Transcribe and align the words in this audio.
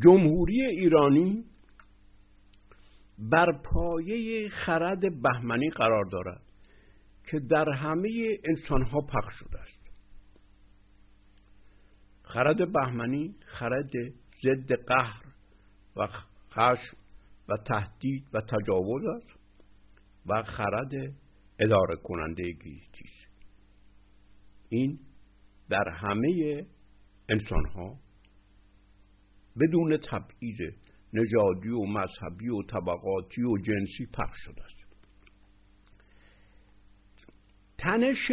جمهوری 0.00 0.62
ایرانی 0.62 1.44
بر 3.18 3.52
پایه 3.64 4.48
خرد 4.48 5.22
بهمنی 5.22 5.70
قرار 5.70 6.04
دارد 6.04 6.42
که 7.26 7.38
در 7.38 7.68
همه 7.70 8.38
انسانها 8.44 9.00
پخش 9.00 9.34
شده 9.38 9.60
است. 9.60 9.82
خرد 12.22 12.72
بهمنی 12.72 13.34
خرد 13.46 13.90
ضد 14.42 14.72
قهر 14.72 15.22
و 15.96 16.08
خشم 16.50 16.96
و 17.48 17.56
تهدید 17.56 18.24
و 18.32 18.40
تجاوز 18.40 19.04
است 19.04 19.38
و 20.26 20.42
خرد 20.42 20.92
اداره 21.58 21.96
کننده 21.96 22.52
گیتی 22.52 23.08
این 24.68 24.98
در 25.68 25.88
همه 25.88 26.66
انسان 27.28 27.64
ها 27.66 27.98
بدون 29.60 29.96
تبعیض 29.96 30.60
نژادی 31.12 31.68
و 31.68 31.84
مذهبی 31.84 32.48
و 32.48 32.62
طبقاتی 32.62 33.42
و 33.42 33.58
جنسی 33.58 34.06
پخش 34.12 34.36
شده 34.44 34.64
است. 34.64 34.82
تنش 37.78 38.32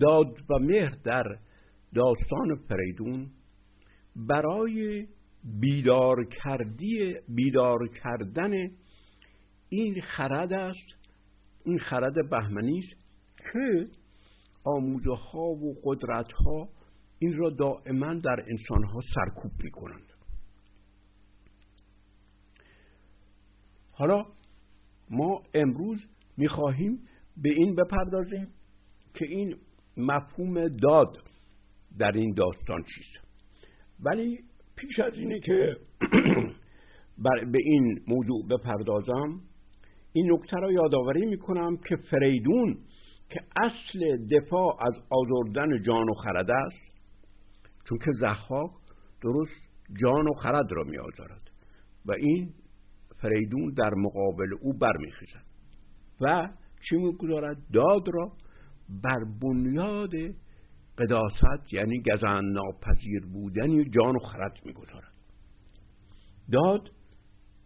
داد 0.00 0.50
و 0.50 0.58
مهر 0.58 0.94
در 1.04 1.38
داستان 1.94 2.54
فریدون 2.68 3.30
برای 4.16 5.06
بیدار 5.60 6.24
کردی 6.24 7.14
بیدار 7.28 7.88
کردن 7.88 8.52
این 9.68 10.00
خرد 10.00 10.52
است 10.52 10.88
این 11.64 11.78
خرد 11.78 12.30
بهمنی 12.30 12.78
است 12.78 13.04
که 13.52 13.84
آموزه 14.64 15.14
ها 15.14 15.48
و 15.48 15.76
قدرت 15.84 16.32
ها 16.32 16.68
این 17.18 17.36
را 17.36 17.50
دائما 17.50 18.14
در 18.14 18.44
انسان 18.48 18.84
ها 18.84 19.00
سرکوب 19.14 19.52
می 19.64 19.70
کنند 19.70 20.12
حالا 23.92 24.26
ما 25.10 25.42
امروز 25.54 26.04
می 26.36 26.48
خواهیم 26.48 26.98
به 27.36 27.50
این 27.50 27.74
بپردازیم 27.74 28.48
که 29.14 29.26
این 29.28 29.56
مفهوم 29.96 30.68
داد 30.68 31.16
در 31.98 32.12
این 32.12 32.34
داستان 32.34 32.82
چیست. 32.82 33.26
ولی 34.00 34.38
پیش 34.76 34.98
از 34.98 35.14
اینه 35.14 35.40
که 35.40 35.76
به 37.52 37.58
این 37.64 38.00
موضوع 38.06 38.46
بپردازم 38.48 39.40
این 40.12 40.32
نکته 40.32 40.56
را 40.56 40.72
یادآوری 40.72 41.26
می‌کنم 41.26 41.76
که 41.76 41.96
فریدون 42.10 42.78
که 43.30 43.40
اصل 43.56 44.26
دفاع 44.30 44.76
از 44.86 44.94
آزردن 45.10 45.82
جان 45.82 46.10
و 46.10 46.14
خرد 46.14 46.50
است 46.50 46.93
چون 47.88 47.98
که 47.98 48.10
درست 49.22 49.52
جان 50.02 50.28
و 50.28 50.32
خرد 50.32 50.72
را 50.72 50.84
می 50.84 50.98
آزارد 50.98 51.50
و 52.06 52.12
این 52.12 52.54
فریدون 53.22 53.72
در 53.76 53.94
مقابل 53.94 54.54
او 54.60 54.72
برمیخیزد 54.72 55.44
و 56.20 56.48
چی 56.88 56.96
می‌گذارد؟ 56.96 57.56
داد 57.72 58.08
را 58.14 58.32
بر 59.02 59.24
بنیاد 59.42 60.10
قداست 60.98 61.72
یعنی 61.72 62.02
گزن 62.02 62.44
ناپذیر 62.44 63.26
بودن 63.32 63.90
جان 63.90 64.16
و 64.16 64.18
خرد 64.18 64.58
می‌گذارد. 64.64 65.14
داد 66.52 66.90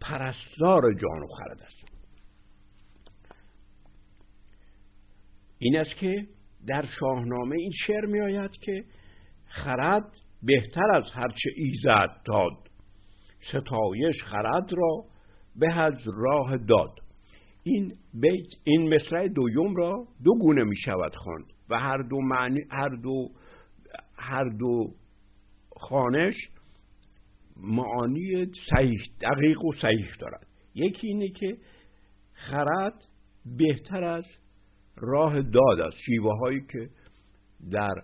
پرستار 0.01 0.93
جان 0.93 1.23
و 1.23 1.27
خرد 1.27 1.61
است. 1.61 1.89
این 5.57 5.77
است 5.77 5.95
که 5.95 6.27
در 6.67 6.85
شاهنامه 6.99 7.55
این 7.55 7.71
شعر 7.87 8.05
می 8.05 8.21
آید 8.21 8.51
که 8.51 8.83
خرد 9.49 10.11
بهتر 10.43 10.91
از 10.95 11.03
هرچه 11.13 11.49
ایزد 11.55 12.21
داد. 12.25 12.69
ستایش 13.49 14.23
خرد 14.23 14.73
را 14.73 15.05
به 15.55 15.73
از 15.73 15.95
راه 16.05 16.57
داد. 16.57 16.99
این 17.63 17.93
بیت 18.13 18.47
این 18.63 18.95
مصرع 18.95 19.27
دوم 19.27 19.75
را 19.75 20.07
دو 20.23 20.31
گونه 20.39 20.63
می 20.63 20.77
شود 20.77 21.15
خواند 21.15 21.45
و 21.69 21.79
هر 21.79 21.97
دو 21.97 22.21
معنی 22.21 22.59
هر 22.71 22.89
دو 22.89 23.29
هر 24.17 24.43
دو 24.43 24.93
خانش 25.77 26.35
معانی 27.57 28.51
صحیح 28.69 28.99
دقیق 29.21 29.65
و 29.65 29.73
صحیح 29.81 30.07
دارد. 30.19 30.47
یکی 30.75 31.07
اینه 31.07 31.29
که 31.29 31.57
خرد 32.33 32.93
بهتر 33.57 34.03
از 34.03 34.25
راه 34.97 35.41
داد 35.41 35.79
است. 35.79 35.97
شیوه 36.05 36.37
هایی 36.37 36.61
که 36.61 36.89
در 37.71 38.03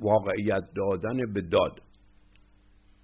واقعیت 0.00 0.62
دادن 0.74 1.32
به 1.32 1.40
داد 1.40 1.82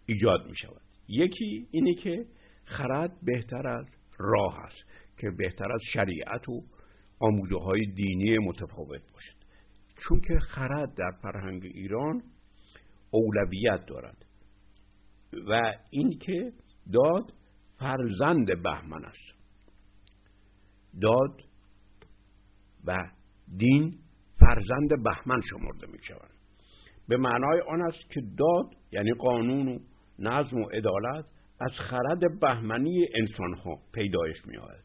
ایجاد 0.07 0.47
می 0.47 0.57
شود 0.57 0.81
یکی 1.09 1.69
اینه 1.71 1.95
که 1.95 2.27
خرد 2.65 3.12
بهتر 3.23 3.69
از 3.69 3.87
راه 4.19 4.59
است 4.59 4.84
که 5.17 5.31
بهتر 5.31 5.73
از 5.73 5.81
شریعت 5.93 6.49
و 6.49 6.62
آموزه 7.19 7.59
های 7.59 7.87
دینی 7.87 8.39
متفاوت 8.39 9.12
باشد. 9.12 9.37
چون 9.97 10.21
که 10.21 10.39
خرد 10.39 10.95
در 10.95 11.11
فرهنگ 11.23 11.65
ایران 11.65 12.23
اولویت 13.11 13.87
دارد 13.87 14.27
و 15.49 15.73
اینکه 15.91 16.53
داد 16.93 17.33
فرزند 17.78 18.63
بهمن 18.63 19.05
است. 19.05 19.37
داد 21.01 21.43
و 22.84 23.11
دین 23.57 23.99
فرزند 24.41 25.03
بهمن 25.03 25.41
شمرده 25.51 25.87
می 25.87 25.99
شوند 26.03 26.35
به 27.09 27.17
معنای 27.17 27.61
آن 27.61 27.83
است 27.83 28.11
که 28.11 28.21
داد 28.39 28.71
یعنی 28.93 29.12
قانون 29.12 29.69
و 29.69 29.78
نظم 30.19 30.56
و 30.56 30.69
عدالت 30.69 31.25
از 31.61 31.72
خرد 31.72 32.41
بهمنی 32.41 33.06
انسان 33.15 33.55
ها 33.55 33.78
پیدایش 33.93 34.47
می 34.47 34.56
آید. 34.56 34.84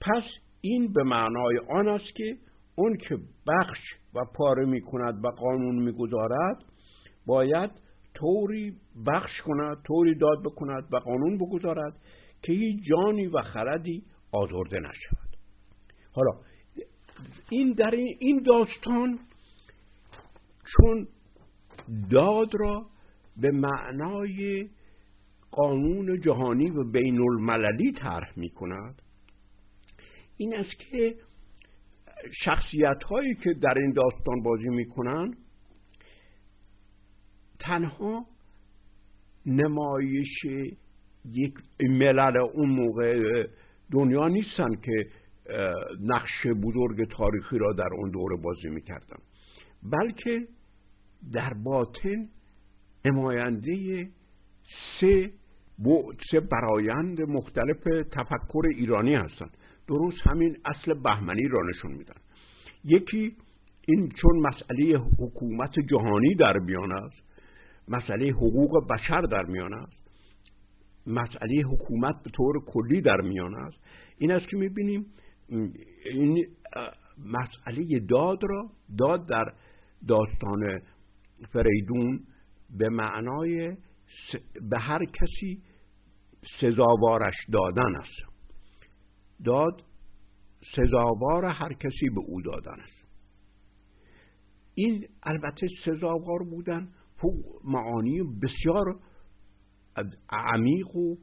پس 0.00 0.22
این 0.60 0.92
به 0.92 1.02
معنای 1.02 1.58
آن 1.68 1.88
است 1.88 2.14
که 2.16 2.36
اون 2.74 2.96
که 2.96 3.18
بخش 3.46 3.78
و 4.14 4.24
پاره 4.36 4.66
می 4.66 4.80
کند 4.80 5.24
و 5.24 5.28
قانون 5.28 5.74
می 5.74 5.92
گذارد 5.92 6.56
باید 7.26 7.70
طوری 8.14 8.76
بخش 9.06 9.40
کند 9.44 9.82
طوری 9.86 10.14
داد 10.14 10.42
بکند 10.44 10.84
و 10.92 10.96
قانون 10.96 11.38
بگذارد 11.38 11.92
که 12.42 12.52
هیچ 12.52 12.84
جانی 12.84 13.26
و 13.26 13.42
خردی 13.42 14.04
آزرده 14.32 14.78
نشود 14.78 15.36
حالا 16.12 16.30
این 17.50 17.72
در 17.72 17.90
این 17.90 18.42
داستان 18.46 19.18
چون 20.76 21.08
داد 22.10 22.48
را 22.54 22.86
به 23.36 23.50
معنای 23.50 24.68
قانون 25.50 26.20
جهانی 26.20 26.70
و 26.70 26.84
بین 26.84 27.20
المللی 27.20 27.92
طرح 27.92 28.32
می 28.36 28.50
کند 28.50 29.02
این 30.36 30.56
است 30.56 30.78
که 30.78 31.14
شخصیت 32.44 33.02
هایی 33.10 33.34
که 33.34 33.54
در 33.54 33.78
این 33.78 33.92
داستان 33.92 34.42
بازی 34.42 34.68
می 34.68 34.86
کنند 34.86 35.36
تنها 37.60 38.26
نمایش 39.46 40.44
یک 41.24 41.54
ملل 41.80 42.36
اون 42.36 42.70
موقع 42.70 43.46
دنیا 43.92 44.28
نیستن 44.28 44.74
که 44.74 45.06
نقش 46.00 46.46
بزرگ 46.46 47.08
تاریخی 47.10 47.58
را 47.58 47.72
در 47.72 47.88
اون 47.94 48.10
دوره 48.10 48.36
بازی 48.36 48.68
می‌کردن 48.68 49.18
بلکه 49.82 50.48
در 51.32 51.54
باطن 51.54 52.28
نماینده 53.04 54.08
سه 55.00 55.32
سه 56.30 56.40
برایند 56.40 57.20
مختلف 57.20 57.82
تفکر 58.12 58.62
ایرانی 58.76 59.14
هستند. 59.14 59.56
درست 59.88 60.26
همین 60.26 60.56
اصل 60.64 60.94
بهمنی 60.94 61.48
را 61.48 61.60
نشون 61.70 61.92
میدن. 61.92 62.20
یکی 62.84 63.36
این 63.88 64.08
چون 64.08 64.38
مسئله 64.40 64.98
حکومت 65.18 65.80
جهانی 65.90 66.34
در 66.34 66.58
میان 66.58 66.92
است 66.92 67.22
مسئله 67.88 68.30
حقوق 68.30 68.88
بشر 68.90 69.20
در 69.20 69.42
میان 69.42 69.74
است 69.74 70.02
مسئله 71.06 71.62
حکومت 71.62 72.22
به 72.24 72.30
طور 72.30 72.64
کلی 72.64 73.00
در 73.00 73.20
میان 73.20 73.54
است. 73.54 73.78
این 74.18 74.32
است 74.32 74.48
که 74.48 74.56
می‌بینیم 74.56 75.06
این 76.04 76.46
مسئله 77.18 78.00
داد 78.08 78.38
را 78.42 78.70
داد 78.98 79.28
در 79.28 79.52
داستان 80.08 80.80
فریدون 81.52 82.20
به 82.78 82.88
معنای 82.88 83.76
به 84.70 84.78
هر 84.78 85.04
کسی 85.04 85.62
سزاوارش 86.60 87.34
دادن 87.52 87.96
است. 87.96 88.32
داد 89.44 89.82
سزاوار 90.76 91.44
هر 91.44 91.72
کسی 91.72 92.08
به 92.14 92.20
او 92.26 92.42
دادن 92.42 92.80
است. 92.80 93.02
این 94.74 95.06
البته 95.22 95.66
سزاوار 95.84 96.42
بودن 96.50 96.88
معانی 97.64 98.22
بسیار 98.42 99.00
عمیق 100.30 100.96
و 100.96 101.16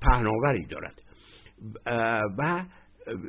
پهناوری 0.00 0.66
دارد. 0.66 1.02
و 2.38 2.64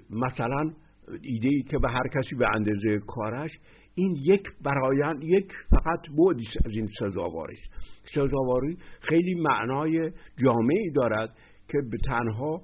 مثلا 0.10 0.74
ایده 1.22 1.48
ای 1.48 1.64
که 1.64 1.78
به 1.78 1.90
هر 1.90 2.08
کسی 2.14 2.36
به 2.36 2.48
اندازه 2.56 3.00
کارش 3.08 3.52
این 3.96 4.16
یک 4.22 4.44
برایند 4.62 5.24
یک 5.24 5.52
فقط 5.70 6.08
بودی 6.16 6.48
از 6.66 6.72
این 6.72 6.90
سزاواری 7.00 7.54
است. 7.54 7.74
سزاواری 8.16 8.78
خیلی 9.02 9.34
معنای 9.34 10.12
جامعی 10.44 10.92
دارد 10.92 11.30
که 11.68 11.78
به 11.92 11.98
تنها 12.06 12.62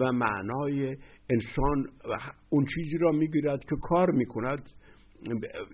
و 0.00 0.12
معنای 0.12 0.96
انسان 1.30 1.86
اون 2.50 2.66
چیزی 2.74 2.98
را 2.98 3.12
می‌گیرد 3.12 3.60
که 3.60 3.76
کار 3.82 4.10
می‌کند. 4.10 4.62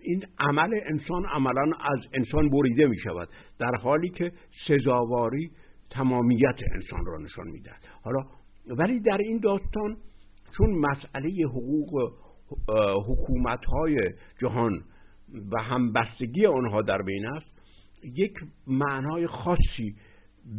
این 0.03 0.25
عمل 0.39 0.81
انسان 0.87 1.27
عملا 1.27 1.77
از 1.81 1.99
انسان 2.15 2.51
بریده 2.51 2.87
می 2.87 2.99
شود 2.99 3.29
در 3.59 3.77
حالی 3.83 4.09
که 4.09 4.33
سزاواری 4.69 5.51
تمامیت 5.91 6.57
انسان 6.75 7.07
را 7.07 7.19
نشان 7.19 7.49
میده 7.49 7.71
حالا 8.03 8.21
ولی 8.67 9.01
در 9.01 9.19
این 9.19 9.39
داستان 9.39 9.97
چون 10.57 10.71
مسئله 10.71 11.31
حقوق 11.45 12.13
حکومت 13.09 13.65
های 13.65 13.97
جهان 14.41 14.85
و 15.53 15.63
همبستگی 15.63 16.47
آنها 16.47 16.83
در 16.83 17.03
بین 17.03 17.27
است 17.27 17.47
یک 18.03 18.35
معنای 18.67 19.27
خاصی 19.27 19.97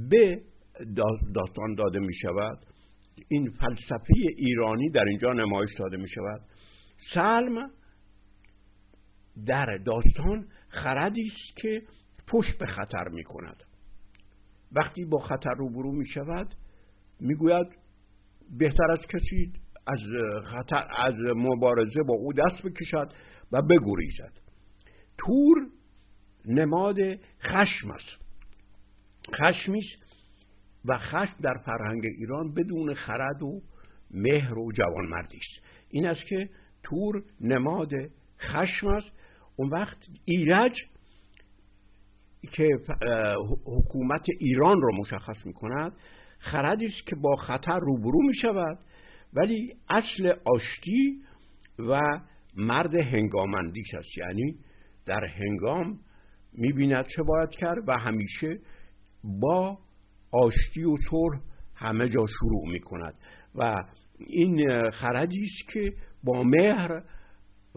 به 0.09 0.41
داستان 1.35 1.75
داده 1.77 1.99
می 1.99 2.13
شود. 2.13 2.59
این 3.27 3.49
فلسفه 3.49 4.13
ایرانی 4.37 4.89
در 4.89 5.03
اینجا 5.03 5.33
نمایش 5.33 5.69
داده 5.79 5.97
می 5.97 6.09
شود. 6.09 6.41
سلم 7.13 7.69
در 9.45 9.77
داستان 9.77 10.47
خردی 10.69 11.31
است 11.35 11.57
که 11.57 11.81
پشت 12.27 12.57
به 12.57 12.65
خطر 12.65 13.07
می 13.11 13.23
کند. 13.23 13.63
وقتی 14.71 15.05
با 15.05 15.17
خطر 15.17 15.53
روبرو 15.57 15.91
می 15.91 16.07
شود 16.07 16.55
می 17.19 17.35
گوید 17.35 17.67
بهتر 18.57 18.91
از 18.91 18.99
کسی 18.99 19.53
از 19.87 19.99
خطر 20.45 20.87
از 20.97 21.13
مبارزه 21.35 22.03
با 22.07 22.13
او 22.13 22.33
دست 22.33 22.63
بکشد 22.63 23.13
و 23.51 23.61
بگریزد. 23.61 24.44
تور 25.17 25.67
نماد 26.45 26.97
خشم 27.41 27.91
است. 27.91 28.25
خشمی 29.35 29.81
و 30.85 30.97
خشم 30.97 31.35
در 31.41 31.57
فرهنگ 31.65 32.05
ایران 32.05 32.53
بدون 32.53 32.93
خرد 32.93 33.43
و 33.43 33.61
مهر 34.11 34.57
و 34.57 34.71
جوانمردی 34.71 35.37
است. 35.37 35.65
این 35.89 36.07
است 36.07 36.25
که 36.27 36.49
تور 36.83 37.23
نماد 37.41 37.91
خشم 38.39 38.87
است. 38.87 39.11
اون 39.55 39.69
وقت 39.69 39.97
ایرج 40.25 40.85
که 42.51 42.79
حکومت 43.65 44.25
ایران 44.39 44.81
را 44.81 44.89
مشخص 44.99 45.45
می 45.45 45.53
کند 45.53 45.93
خردی 46.39 46.85
است 46.85 47.07
که 47.07 47.15
با 47.15 47.35
خطر 47.35 47.79
روبرو 47.79 48.21
می 48.21 48.35
شود 48.35 48.79
ولی 49.33 49.73
اصل 49.89 50.33
آشتی 50.45 51.21
و 51.79 52.19
مرد 52.55 52.95
هنگامندیش 52.95 53.93
است. 53.93 54.17
یعنی 54.17 54.55
در 55.05 55.25
هنگام 55.25 55.99
می‌بیند 56.53 57.05
چه 57.15 57.23
باید 57.23 57.49
کرد 57.49 57.89
و 57.89 57.97
همیشه 57.97 58.59
با 59.41 59.77
آشتی 60.31 60.83
و 60.83 60.97
صلح 61.09 61.39
همه 61.75 62.09
جا 62.09 62.25
شروع 62.39 62.69
می 62.71 62.79
کند 62.79 63.13
و 63.55 63.83
این 64.19 64.89
خردی 64.91 65.45
است 65.45 65.73
که 65.73 65.93
با 66.23 66.43
مهر 66.43 67.01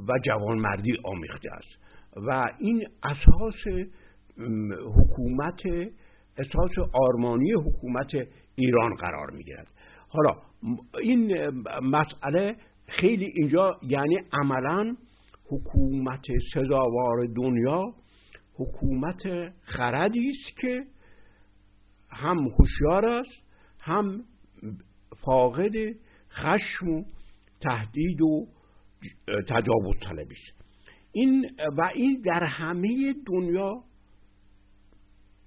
و 0.08 0.18
جوانمردی 0.24 0.96
آمیخته 1.04 1.52
است. 1.52 1.88
و 2.16 2.52
این 2.58 2.86
اساس 3.02 3.88
حکومت 4.96 5.60
اساس 6.38 6.88
آرمانی 6.92 7.52
حکومت 7.52 8.10
ایران 8.54 8.94
قرار 8.94 9.30
می 9.30 9.44
گیرد 9.44 9.68
حالا 10.08 10.36
این 11.02 11.50
مسئله 11.82 12.56
خیلی 12.86 13.24
اینجا 13.24 13.80
یعنی 13.82 14.18
عملا 14.32 14.96
حکومت 15.48 16.24
سزاوار 16.54 17.26
دنیا 17.36 17.94
حکومت 18.54 19.52
خردی 19.62 20.30
است 20.30 20.60
که 20.60 20.84
هم 22.10 22.38
هوشیار 22.38 23.06
است 23.06 23.48
هم 23.80 24.24
فاقد 25.24 25.72
خشم 26.30 26.88
و 26.88 27.04
تهدید 27.60 28.22
و 28.22 28.46
تجاوز 29.48 29.96
طلبی 30.02 30.34
است. 30.34 30.64
این 31.12 31.50
و 31.76 31.90
این 31.94 32.22
در 32.24 32.44
همه 32.44 33.14
دنیا 33.26 33.84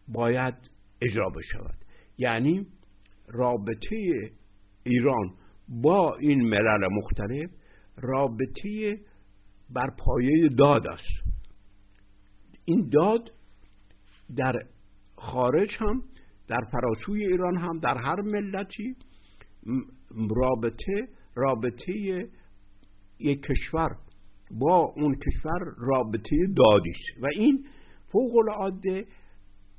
باید 0.07 0.55
اجرا 1.01 1.29
بشود. 1.29 1.75
یعنی 2.17 2.65
رابطه 3.27 4.31
ایران 4.83 5.33
با 5.67 6.15
این 6.15 6.41
ملل 6.41 6.87
مختلف 6.91 7.49
رابطه 7.97 8.99
بر 9.73 9.89
پایه 9.97 10.49
داد 10.57 10.87
است. 10.87 11.31
این 12.65 12.89
داد 12.93 13.31
در 14.35 14.53
خارج 15.15 15.69
هم 15.79 16.03
در 16.47 16.61
فراسوی 16.71 17.25
ایران 17.25 17.57
هم 17.57 17.79
در 17.79 17.97
هر 17.97 18.21
ملتی 18.21 18.95
رابطه 20.35 21.07
رابطه 21.35 21.93
یک 23.19 23.41
کشور 23.41 23.89
با 24.51 24.93
اون 24.95 25.15
کشور 25.15 25.59
رابطه 25.77 26.35
دادی 26.55 26.89
است. 26.89 27.23
و 27.23 27.27
این 27.35 27.65
فوق 28.11 28.35
العاده 28.35 29.05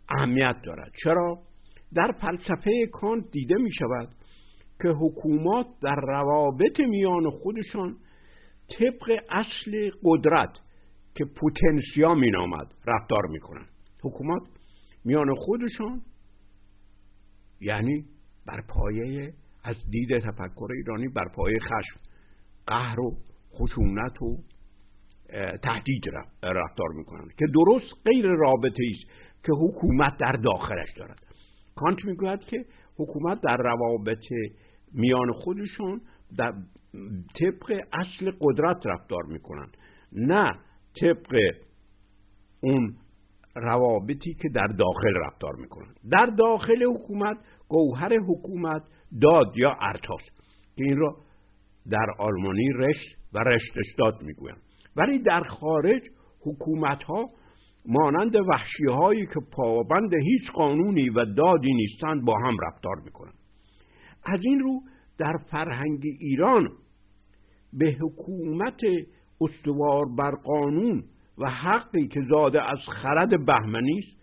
اهمیت 0.09 0.57
دارد. 0.65 0.93
چرا؟ 1.05 1.39
در 1.95 2.13
فلسفه 2.21 2.87
کانت 2.93 3.31
دیده 3.31 3.55
می 3.55 3.71
شود 3.73 4.09
که 4.83 4.89
حکومات 4.89 5.67
در 5.83 5.97
روابط 6.09 6.81
میان 6.81 7.31
خودشان 7.31 7.97
طبق 8.79 9.25
اصل 9.31 9.91
قدرت 10.05 10.51
که 11.15 11.25
پوتنسیا 11.25 12.15
می 12.15 12.31
نامد 12.31 12.75
رفتار 12.87 13.27
می 13.27 13.41
کنند 13.41 13.69
حکومات 14.05 14.43
میان 15.05 15.35
خودشان 15.35 16.03
یعنی 17.61 18.05
بر 18.47 18.61
پایه 18.69 19.33
از 19.65 19.77
دید 19.91 20.19
تفکر 20.19 20.69
ایرانی 20.77 21.09
بر 21.09 21.29
پایه 21.29 21.59
خشم 21.59 22.01
قهر 22.67 23.01
و 23.01 23.17
خشونت 23.55 24.23
و 24.23 24.39
تهدید 25.63 26.05
رفتار 26.43 26.89
می‌کنند 26.97 27.35
که 27.39 27.47
درست 27.55 27.93
غیر 28.05 28.27
رابطه 28.27 28.83
است 28.91 29.11
که 29.45 29.53
حکومت 29.53 30.17
در 30.19 30.33
داخلش 30.33 30.89
دارد. 30.97 31.19
کانت 31.75 32.05
می‌گوید 32.05 32.41
که 32.41 32.65
حکومت 32.99 33.41
در 33.41 33.57
روابط 33.57 34.25
میان 34.95 35.33
خودشون 35.33 36.01
در 36.39 36.53
طبق 37.41 37.81
اصل 37.93 38.33
قدرت 38.41 38.87
رفتار 38.87 39.23
می‌کنند 39.23 39.77
نه 40.13 40.59
طبق 41.01 41.37
اون 42.63 42.97
روابطی 43.57 44.35
که 44.35 44.49
در 44.49 44.67
داخل 44.67 45.15
رفتار 45.27 45.57
می‌کنند 45.57 45.97
در 46.11 46.27
داخل 46.27 46.85
حکومت 46.85 47.37
گوهر 47.69 48.13
حکومت 48.17 48.83
داد 49.21 49.53
یا 49.57 49.77
ارتاس. 49.81 50.23
که 50.77 50.85
این 50.85 50.97
را 50.97 51.17
در 51.91 52.07
آلمانی 52.19 52.69
رشت 52.79 53.17
و 53.33 53.39
رشت 53.39 53.73
داد 53.99 54.23
می‌گویند 54.23 54.63
ولی 54.97 55.19
در 55.19 55.41
خارج 55.41 56.03
حکومت 56.41 57.03
ها 57.03 57.27
مانند 57.87 58.37
وحشی 58.37 58.87
هایی 58.87 59.27
که 59.27 59.41
پابند 59.53 60.15
هیچ 60.15 60.51
قانونی 60.55 61.09
و 61.09 61.25
دادی 61.25 61.73
نیستند 61.75 62.25
با 62.25 62.39
هم 62.39 62.57
رفتار 62.63 62.97
می‌کنند 63.05 63.35
از 64.25 64.41
این 64.45 64.61
رو 64.61 64.81
در 65.19 65.37
فرهنگ 65.51 66.03
ایران 66.21 66.69
به 67.73 67.97
حکومت 68.01 68.81
استوار 69.41 70.05
بر 70.19 70.31
قانون 70.31 71.05
و 71.39 71.51
حقی 71.51 72.09
که 72.09 72.21
زاده 72.31 72.63
از 72.63 72.79
خرد 73.03 73.47
بهمنی 73.47 73.99
است 73.99 74.23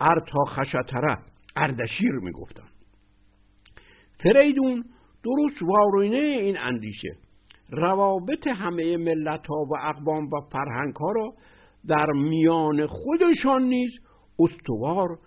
ارتا 0.00 0.44
خشتره 0.44 1.18
اردشیر 1.56 2.12
می‌گفتند 2.12 2.70
فریدون 4.22 4.84
درست 5.24 5.62
وارونه 5.62 6.16
این 6.16 6.58
اندیشه. 6.58 7.16
روابط 7.70 8.46
همه 8.46 8.96
ملت 8.96 9.46
ها 9.46 9.56
و 9.70 9.76
اقوام 9.82 10.24
و 10.24 10.40
فرهنگ 10.52 10.96
ها 10.96 11.12
را 11.12 11.32
در 11.88 12.06
میان 12.12 12.86
خودشان 12.86 13.62
نیز 13.62 13.90
استوار 14.38 15.18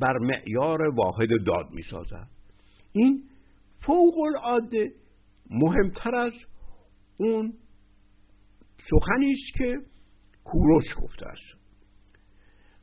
بر 0.00 0.18
معیار 0.18 0.82
واحد 0.82 1.28
داد 1.46 1.70
می 1.70 1.82
سازد 1.82 2.26
این 2.92 3.22
فوق 3.86 4.18
العاده 4.18 4.92
مهمتر 5.50 6.14
از 6.14 6.32
اون 7.16 7.52
سخنی 8.90 9.32
است 9.32 9.58
که 9.58 9.76
کوروش 10.44 10.84
گفته 11.02 11.26
است. 11.26 11.60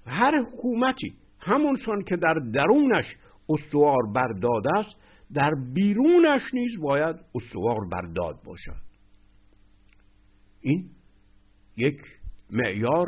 هر 0.06 0.42
حکومتی 0.42 1.14
همونسان 1.40 2.04
که 2.04 2.16
در 2.16 2.34
درونش 2.54 3.06
استوار 3.50 4.12
بر 4.16 4.28
داد 4.28 4.68
است 4.76 4.96
در 5.34 5.52
بیرونش 5.74 6.42
نیز 6.54 6.80
باید 6.82 7.16
استوار 7.36 7.88
بر 7.92 8.02
داد 8.16 8.44
باشد. 8.46 8.88
این 10.62 10.90
یک 11.78 11.98
معیار 12.52 13.08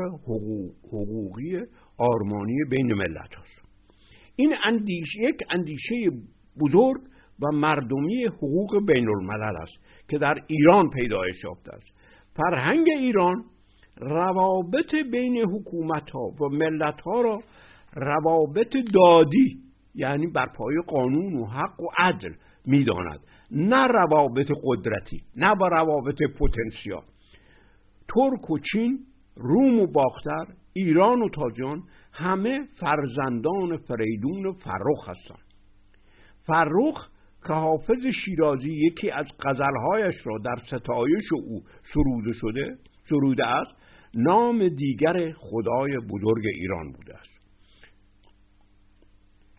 حقوقی 0.83 1.59
آرمانی 1.97 2.57
بین 2.69 2.93
ملت 2.93 3.35
هست 3.37 3.59
این 4.35 4.55
اندیش 4.65 5.15
یک 5.19 5.35
اندیشه 5.49 5.95
بزرگ 6.59 7.01
و 7.41 7.51
مردمی 7.51 8.25
حقوق 8.25 8.85
بین 8.87 9.09
الملل 9.09 9.55
است 9.61 9.73
که 10.09 10.17
در 10.17 10.35
ایران 10.47 10.89
پیدایش 10.89 11.43
یافته 11.43 11.73
است. 11.73 11.87
فرهنگ 12.35 12.87
ایران 12.99 13.43
روابط 13.97 14.95
بین 15.11 15.37
حکومت 15.37 16.09
ها 16.09 16.19
و 16.19 16.49
ملت 16.49 17.01
ها 17.01 17.21
را 17.21 17.39
روابط 17.95 18.75
دادی 18.93 19.59
یعنی 19.95 20.27
بر 20.27 20.45
پای 20.45 20.75
قانون 20.87 21.33
و 21.33 21.45
حق 21.45 21.81
و 21.81 21.87
عدل 21.97 22.33
می‌داند. 22.65 23.19
نه 23.51 23.87
روابط 23.87 24.47
قدرتی 24.63 25.21
نه 25.35 25.55
با 25.55 25.67
روابط 25.67 26.17
پتانسیال 26.39 27.03
ترک 28.07 28.49
و 28.49 28.59
چین 28.71 28.99
روم 29.35 29.79
و 29.79 29.87
باختر 29.87 30.45
ایران 30.73 31.21
و 31.21 31.29
تاجان 31.29 31.83
همه 32.13 32.67
فرزندان 32.79 33.77
فریدون 33.77 34.53
فرخ 34.53 35.09
هستند. 35.09 35.45
فرخ 36.47 37.09
که 37.47 37.53
حافظ 37.53 38.05
شیرازی 38.25 38.69
یکی 38.69 39.11
از 39.11 39.25
غزلهایش 39.39 40.15
را 40.23 40.37
در 40.37 40.55
ستایش 40.67 41.33
او 41.33 41.63
سروده 41.93 42.33
شده 42.33 42.77
سروده 43.09 43.45
است 43.45 43.71
نام 44.13 44.67
دیگر 44.67 45.31
خدای 45.31 45.97
بزرگ 45.97 46.45
ایران 46.45 46.91
بوده 46.91 47.17
است. 47.17 47.39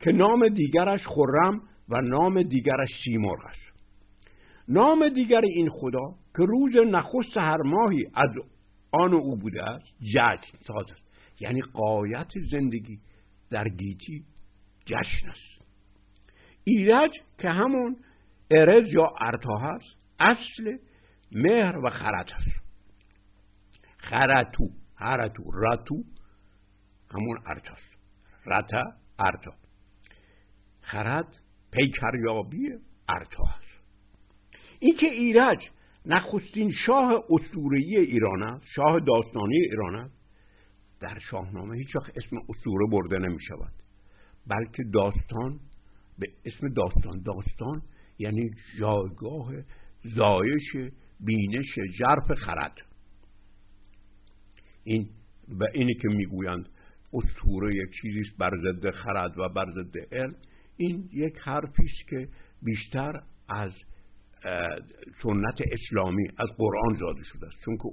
که 0.01 0.13
نام 0.13 0.49
دیگرش 0.49 1.01
خرم 1.07 1.61
و 1.89 2.01
نام 2.01 2.43
دیگرش 2.43 2.89
سیمرغ 3.05 3.47
است. 3.47 3.71
نام 4.69 5.09
دیگر 5.09 5.41
این 5.41 5.69
خدا 5.71 6.15
که 6.37 6.45
روز 6.45 6.77
نخست 6.77 7.37
هر 7.37 7.63
ماهی 7.63 8.07
از 8.15 8.31
آن 8.93 9.15
او 9.15 9.37
بوده 9.37 9.63
است 9.63 9.87
جشن 10.15 10.59
ساز 10.67 10.87
است. 10.93 11.11
یعنی 11.41 11.61
قایت 11.61 12.31
زندگی 12.51 12.99
در 13.51 13.69
گیتی 13.69 14.25
جشن 14.87 15.29
است. 15.29 15.50
ایرج 16.65 17.11
که 17.39 17.51
همون 17.51 17.97
ارز 18.51 18.93
یا 18.93 19.13
ارتا 19.21 19.59
هست 19.59 19.97
اصل 20.19 20.77
مهر 21.33 21.79
و 21.79 21.91
خرد 21.91 22.31
هست. 22.31 22.61
خرتو 23.99 24.69
هرتو 24.97 25.51
رتو 25.55 26.05
همون 27.11 27.39
ارتاست 27.47 27.91
رتا 28.47 28.93
ارتا 29.19 29.53
خرد 30.81 31.41
پیکریابی 31.73 32.69
ارتا 33.09 33.45
هست. 33.45 33.71
این 34.79 34.97
که 34.97 35.07
ایرج 35.07 35.71
نخستین 36.07 36.73
شاه 36.87 37.25
اسطوره‌ای 37.31 37.97
ایران 37.97 38.43
است 38.43 38.65
شاه 38.75 39.01
داستانی 39.01 39.57
ایران 39.57 39.95
است 39.95 40.21
در 41.01 41.19
شاهنامه 41.31 41.77
هیچ 41.77 41.97
وقت 41.97 42.17
اسم 42.17 42.37
اسطوره 42.49 42.87
برده 42.91 43.19
نمی 43.19 43.43
شود 43.49 43.73
بلکه 44.47 44.83
داستان 44.93 45.61
به 46.21 46.27
اسم 46.45 46.69
داستان. 46.69 47.23
داستان 47.23 47.83
یعنی 48.19 48.51
جایگاه 48.79 49.53
زایش 50.05 50.93
بینش 51.21 51.75
جرف 51.99 52.33
خرد. 52.33 52.77
این 54.85 55.09
و 55.61 55.65
اینی 55.75 55.95
که 55.95 56.09
می‌گویند 56.09 56.69
اسطوره 57.13 57.75
یک 57.75 57.91
چیزی 58.03 58.23
بر 58.39 58.51
ضد 58.63 58.91
خرد 58.91 59.39
و 59.39 59.49
بر 59.49 59.67
ضد 59.71 60.15
علم. 60.15 60.35
این 60.77 61.09
یک 61.13 61.35
حرفی 61.39 61.83
است 61.85 62.09
که 62.11 62.29
بیشتر 62.63 63.13
از 63.49 63.73
سنت 65.23 65.59
اسلامی 65.73 66.29
از 66.39 66.49
قرآن 66.57 66.97
زاده 67.01 67.23
شده 67.25 67.47
است. 67.47 67.57
چون 67.65 67.77
که 67.77 67.89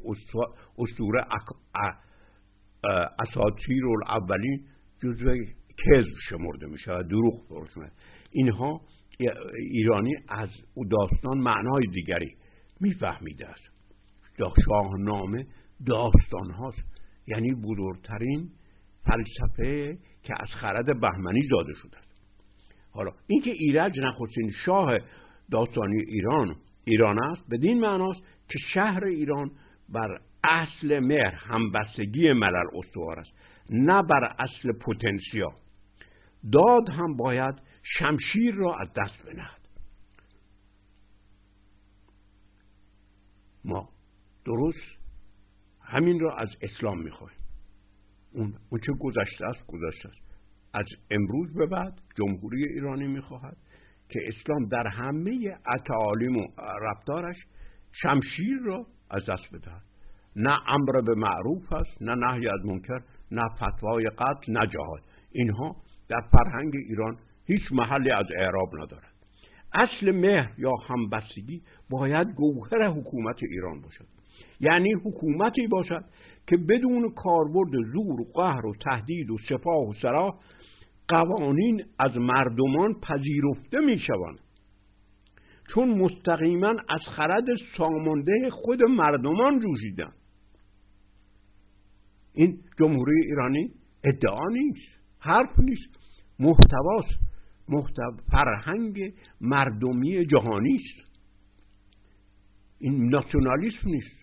اسطوره 0.77 1.25
اساطیر 3.19 3.84
الاولین 3.86 4.65
جزو 5.03 5.36
کذب 5.86 6.13
شمرده 6.29 6.67
میشه 6.67 6.91
و 6.91 7.03
دروغ 7.03 7.50
برسمه 7.50 7.91
اینها 8.38 8.82
ایرانی 9.72 10.13
از 10.29 10.50
داستان 10.91 11.38
معنای 11.38 11.88
دیگری 11.88 12.36
میفهمیده 12.82 13.48
است. 13.48 13.63
شاهنامه 14.65 15.46
داستان 15.86 16.51
هاست. 16.51 16.84
یعنی 17.27 17.53
بزرگترین 17.53 18.50
فلسفه 19.06 19.98
که 20.24 20.34
از 20.39 20.48
خرد 20.50 21.00
بهمنی 21.01 21.41
زاده 21.50 21.74
شده 21.74 21.98
است. 21.98 22.22
حالا 22.91 23.12
اینکه 23.27 23.51
ایرج 23.51 24.00
نخستین 24.00 24.51
شاه 24.65 24.98
داستانی 25.51 26.01
ایران 26.08 26.56
ایران 26.86 27.24
است 27.24 27.50
بدین 27.51 27.79
معناست 27.79 28.22
که 28.50 28.60
شهر 28.74 29.03
ایران 29.03 29.51
بر 29.89 30.20
اصل 30.44 31.00
مهر 31.00 31.36
همبستگی 31.36 32.34
ملل 32.34 32.65
استوار 32.74 33.20
است 33.20 33.32
نه 33.70 34.01
بر 34.01 34.36
اصل 34.39 34.72
پتانسیا 34.72 35.51
داد 36.51 36.89
هم 36.89 37.15
باید 37.17 37.66
شمشیر 37.94 38.56
را 38.56 38.75
از 38.75 38.88
دست 38.96 39.24
بنهد. 39.25 39.67
ما 43.65 43.89
درست 44.46 44.98
همین 45.82 46.20
را 46.20 46.36
از 46.36 46.50
اسلام 46.62 47.01
می‌خواهیم. 47.01 47.39
اون, 48.32 48.53
اون 48.70 48.82
چه 48.86 48.94
گذشته 49.00 49.46
است 49.46 49.67
گذشته 49.67 50.10
است. 50.10 50.22
از 50.74 50.86
امروز 51.12 51.53
به 51.53 51.65
بعد 51.65 52.01
جمهوری 52.17 52.63
ایرانی 52.63 53.08
می‌خواهد 53.08 53.58
که 54.10 54.20
اسلام 54.27 54.65
در 54.65 54.88
همه 54.88 55.58
تعالیم 55.88 56.38
و 56.38 56.48
رفتارش 56.82 57.36
شمشیر 57.91 58.58
را 58.65 58.86
از 59.10 59.22
دست 59.29 59.53
بدهد. 59.53 59.84
نه 60.36 60.60
امر 60.67 61.01
به 61.01 61.15
معروف 61.15 61.74
است 61.74 62.01
نه 62.01 62.15
نهی 62.15 62.48
از 62.48 62.65
منکر 62.65 63.01
نه 63.32 63.44
فتوای 63.56 64.10
قتل 64.10 64.51
نه 64.51 64.67
جهاد. 64.67 65.01
اینها 65.32 65.75
در 66.10 66.22
فرهنگ 66.32 66.74
ایران 66.75 67.17
هیچ 67.47 67.61
محلی 67.71 68.11
از 68.11 68.25
اعراب 68.37 68.69
ندارد. 68.73 69.13
اصل 69.73 70.11
مهر 70.11 70.51
یا 70.57 70.71
همبستگی 70.89 71.61
باید 71.89 72.27
گوهر 72.27 72.87
حکومت 72.87 73.43
ایران 73.43 73.81
باشد. 73.81 74.05
یعنی 74.59 74.93
حکومتی 74.93 75.67
باشد 75.67 76.05
که 76.47 76.57
بدون 76.57 77.09
کاربرد 77.09 77.71
زور 77.93 78.21
و 78.21 78.25
قهر 78.35 78.65
و 78.65 78.75
تهدید 78.75 79.29
و 79.29 79.37
سپاه 79.49 79.89
و 79.89 79.93
سراح 80.01 80.35
قوانین 81.07 81.83
از 81.99 82.17
مردمان 82.17 82.93
پذیرفته 82.93 83.79
می 83.79 83.99
شوند 83.99 84.39
چون 85.73 85.89
مستقیما 85.89 86.73
از 86.89 87.01
خرد 87.15 87.45
سامانده 87.77 88.49
خود 88.51 88.83
مردمان 88.83 89.59
جوشیدن 89.59 90.11
این 92.33 92.59
جمهوری 92.79 93.21
ایرانی 93.25 93.71
ادعا 94.03 94.49
نیست 94.49 94.87
حرف 95.19 95.59
نیست 95.59 95.97
محتواست. 96.39 97.09
محتو... 97.09 97.26
فرهنگ 98.31 99.13
مردمی 99.41 100.25
جهانی 100.25 100.75
است. 100.75 101.07
این 102.79 103.09
ناسیونالیسم 103.09 103.89
نیست. 103.89 104.17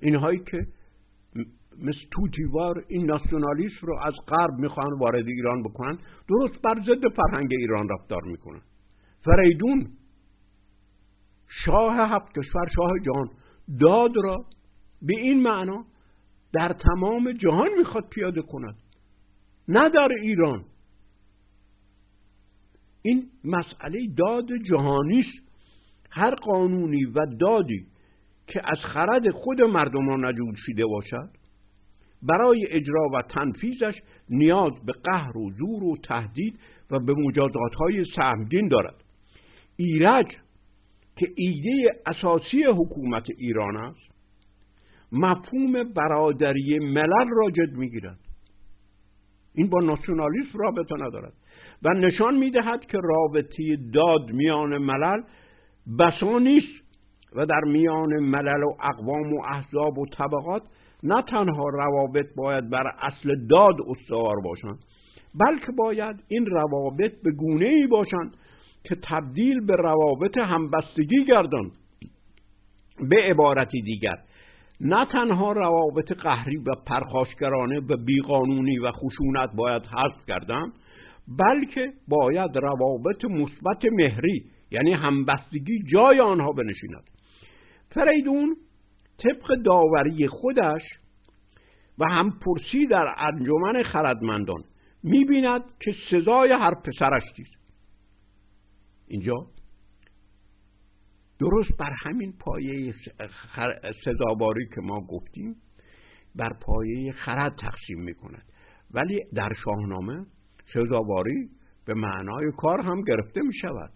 اینهایی 0.00 0.38
که 0.50 0.66
مثل 1.78 1.98
توتیوار 2.10 2.84
این 2.88 3.06
ناسیونالیسم 3.06 3.86
رو 3.86 3.98
از 4.02 4.14
غرب 4.28 4.50
می‌خوان 4.58 4.98
وارد 4.98 5.26
ایران 5.26 5.62
بکنن 5.62 5.98
درست 6.28 6.62
بر 6.62 6.74
ضد 6.80 7.08
فرهنگ 7.16 7.48
ایران 7.50 7.88
رفتار 7.88 8.22
می‌کنن. 8.22 8.60
فریدون 9.24 9.88
شاه 11.64 11.96
هفت 11.96 12.38
کشور 12.38 12.66
شاه 12.76 12.90
جهان 13.04 13.30
داد 13.80 14.16
را 14.16 14.36
به 15.02 15.14
این 15.20 15.42
معنا 15.42 15.84
در 16.52 16.72
تمام 16.72 17.32
جهان 17.32 17.68
می‌خواد 17.78 18.08
پیاده 18.08 18.42
کند. 18.42 18.76
نه 19.68 19.88
در 19.88 20.08
ایران 20.22 20.64
این 23.06 23.26
مسئله 23.44 24.06
داد 24.16 24.46
جهانی 24.70 25.20
است 25.20 25.52
هر 26.10 26.34
قانونی 26.34 27.04
و 27.04 27.26
دادی 27.40 27.86
که 28.46 28.60
از 28.64 28.78
خرد 28.78 29.30
خود 29.30 29.62
مردمان 29.62 30.24
نجود 30.24 30.54
شده 30.56 30.86
باشد 30.86 31.30
برای 32.22 32.66
اجرا 32.70 33.08
و 33.14 33.22
تنفیذش 33.22 33.94
نیاز 34.30 34.72
به 34.86 34.92
قهر 34.92 35.36
و 35.36 35.50
زور 35.50 35.84
و 35.84 35.96
تهدید 35.96 36.58
و 36.90 36.98
به 36.98 37.14
مجازات 37.14 37.74
های 37.78 38.04
سهمگین 38.16 38.68
دارد. 38.68 39.04
ایرج 39.76 40.26
که 41.16 41.26
ایده 41.36 42.02
اساسی 42.06 42.64
حکومت 42.64 43.26
ایران 43.38 43.76
است 43.76 44.16
مفهوم 45.12 45.92
برادری 45.92 46.78
ملل 46.78 47.28
را 47.36 47.50
جد 47.50 47.72
می‌گیرد. 47.72 48.18
این 49.54 49.68
با 49.68 49.80
ناسیونالیسم 49.80 50.58
رابطه 50.58 50.94
ندارد. 50.94 51.32
و 51.82 51.88
نشان 51.88 52.36
می‌دهد 52.36 52.86
که 52.86 52.98
رابطه 52.98 53.76
داد 53.94 54.30
میان 54.30 54.78
ملل 54.78 55.22
بسا 55.98 56.38
نیست 56.38 56.86
و 57.36 57.46
در 57.46 57.60
میان 57.60 58.08
ملل 58.08 58.62
و 58.62 58.74
اقوام 58.82 59.32
و 59.32 59.42
احزاب 59.44 59.98
و 59.98 60.06
طبقات 60.06 60.62
نه 61.02 61.22
تنها 61.22 61.68
روابط 61.68 62.26
باید 62.36 62.70
بر 62.70 62.92
اصل 63.00 63.46
داد 63.50 63.74
استوار 63.88 64.36
باشند 64.44 64.78
بلکه 65.40 65.72
باید 65.78 66.16
این 66.28 66.46
روابط 66.46 67.12
به 67.24 67.30
گونه 67.32 67.66
ای 67.66 67.86
باشند 67.86 68.36
که 68.84 68.96
تبدیل 69.10 69.66
به 69.66 69.76
روابط 69.76 70.38
همبستگی 70.38 71.24
گردند. 71.28 71.72
به 73.10 73.16
عبارتی 73.22 73.82
دیگر 73.82 74.16
نه 74.80 75.06
تنها 75.06 75.52
روابط 75.52 76.12
قهری 76.12 76.56
و 76.56 76.74
پرخاشگرانه 76.86 77.80
و 77.80 77.96
بیقانونی 77.96 78.78
و 78.78 78.92
خشونت 78.92 79.50
باید 79.56 79.82
حذف 79.82 80.26
کردند 80.28 80.72
بلکه 81.28 81.92
باید 82.08 82.58
روابط 82.58 83.24
مثبت 83.24 83.84
مهری 83.92 84.44
یعنی 84.70 84.92
همبستگی 84.92 85.82
جای 85.92 86.20
آنها 86.20 86.52
بنشیند. 86.52 87.10
فریدون 87.90 88.56
طبق 89.18 89.62
داوری 89.64 90.28
خودش 90.28 90.82
و 91.98 92.04
هم 92.10 92.30
پرسی 92.30 92.86
در 92.86 93.14
انجمن 93.18 93.82
خردمندان 93.82 94.62
می‌بیند 95.02 95.62
که 95.80 95.94
سزای 96.10 96.52
هر 96.52 96.74
پسرش 96.74 97.22
چیست. 97.36 97.72
اینجا 99.08 99.34
درست 101.40 101.76
بر 101.78 101.92
همین 102.04 102.32
پایه 102.40 102.94
سزاواری 104.04 104.66
که 104.74 104.80
ما 104.80 105.00
گفتیم 105.00 105.56
بر 106.34 106.52
پایه 106.62 107.12
خرد 107.12 107.56
تقسیم 107.60 108.00
می‌کند. 108.00 108.44
ولی 108.90 109.20
در 109.34 109.52
شاهنامه 109.64 110.26
سزاواری 110.74 111.48
به 111.86 111.94
معنای 111.94 112.52
کار 112.56 112.80
هم 112.80 113.02
گرفته 113.02 113.40
می 113.40 113.54
شود 113.54 113.90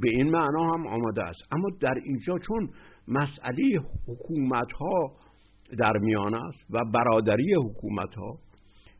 به 0.00 0.10
این 0.10 0.30
معنا 0.30 0.74
هم 0.74 0.86
آماده 0.86 1.22
است. 1.22 1.40
اما 1.50 1.68
در 1.80 1.94
اینجا 2.04 2.38
چون 2.38 2.70
مسئله 3.08 3.80
حکومت 4.08 4.72
ها 4.72 5.12
در 5.78 5.98
میان 5.98 6.34
است 6.34 6.64
و 6.70 6.84
برادری 6.84 7.54
حکومت 7.54 8.14
ها 8.14 8.38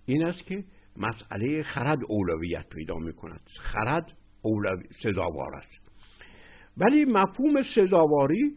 این 0.07 0.27
است 0.27 0.47
که 0.47 0.65
مسئله 0.97 1.63
خرد 1.63 1.99
اولویت 2.09 2.69
پیدا 2.69 2.97
می 2.97 3.13
کند 3.13 3.41
خرد 3.61 4.13
اولوی 4.43 4.85
سزاوار 5.03 5.55
است. 5.55 5.83
ولی 6.77 7.05
مفهوم 7.05 7.63
سزاواری 7.75 8.57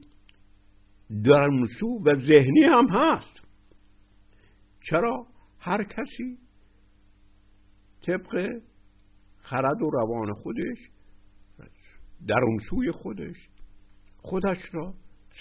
درمسو 1.24 2.00
و 2.06 2.16
ذهنی 2.16 2.64
هم 2.64 2.88
هست. 2.88 3.42
چرا؟ 4.90 5.26
هر 5.60 5.84
کسی 5.84 6.38
طبق 8.08 8.62
خرد 9.38 9.82
و 9.82 9.90
روان 9.90 10.34
خودش 10.34 10.78
درون 12.28 12.60
سوی 12.70 12.92
خودش. 12.92 13.36
خودش 14.18 14.58
را 14.74 14.94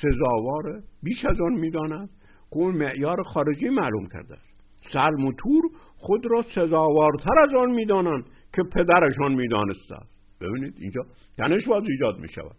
سزاوار 0.02 0.82
بیش 1.02 1.24
از 1.24 1.40
آن 1.40 1.52
می‌داند 1.52 2.08
که 2.50 2.56
اون 2.56 2.76
معیار 2.76 3.22
خارجی 3.22 3.68
معلوم 3.68 4.06
کرده 4.06 4.34
است. 4.34 4.54
سلم 4.92 5.26
و 5.26 5.32
تور 5.32 5.62
خود 5.96 6.26
را 6.26 6.42
سزاوارتر 6.54 7.38
از 7.42 7.54
آن 7.54 7.70
می‌دانند 7.70 8.24
که 8.54 8.62
پدرشان 8.74 9.34
می‌دانسته 9.34 9.94
است. 9.94 10.40
ببینید 10.40 10.74
اینجا 10.78 11.00
تنش 11.38 11.68
باز 11.68 11.82
ایجاد 11.88 12.18
می 12.18 12.28
شود 12.28 12.56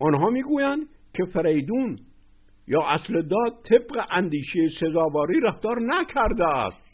آنها 0.00 0.30
می‌گویند 0.30 0.86
که 1.14 1.24
فریدون 1.24 1.98
یا 2.66 2.82
اصل 2.82 3.22
داد 3.22 3.52
طبق 3.70 4.06
اندیشه 4.10 4.68
سزاواری 4.80 5.40
رفتار 5.40 5.76
نکرده 5.80 6.46
است. 6.46 6.87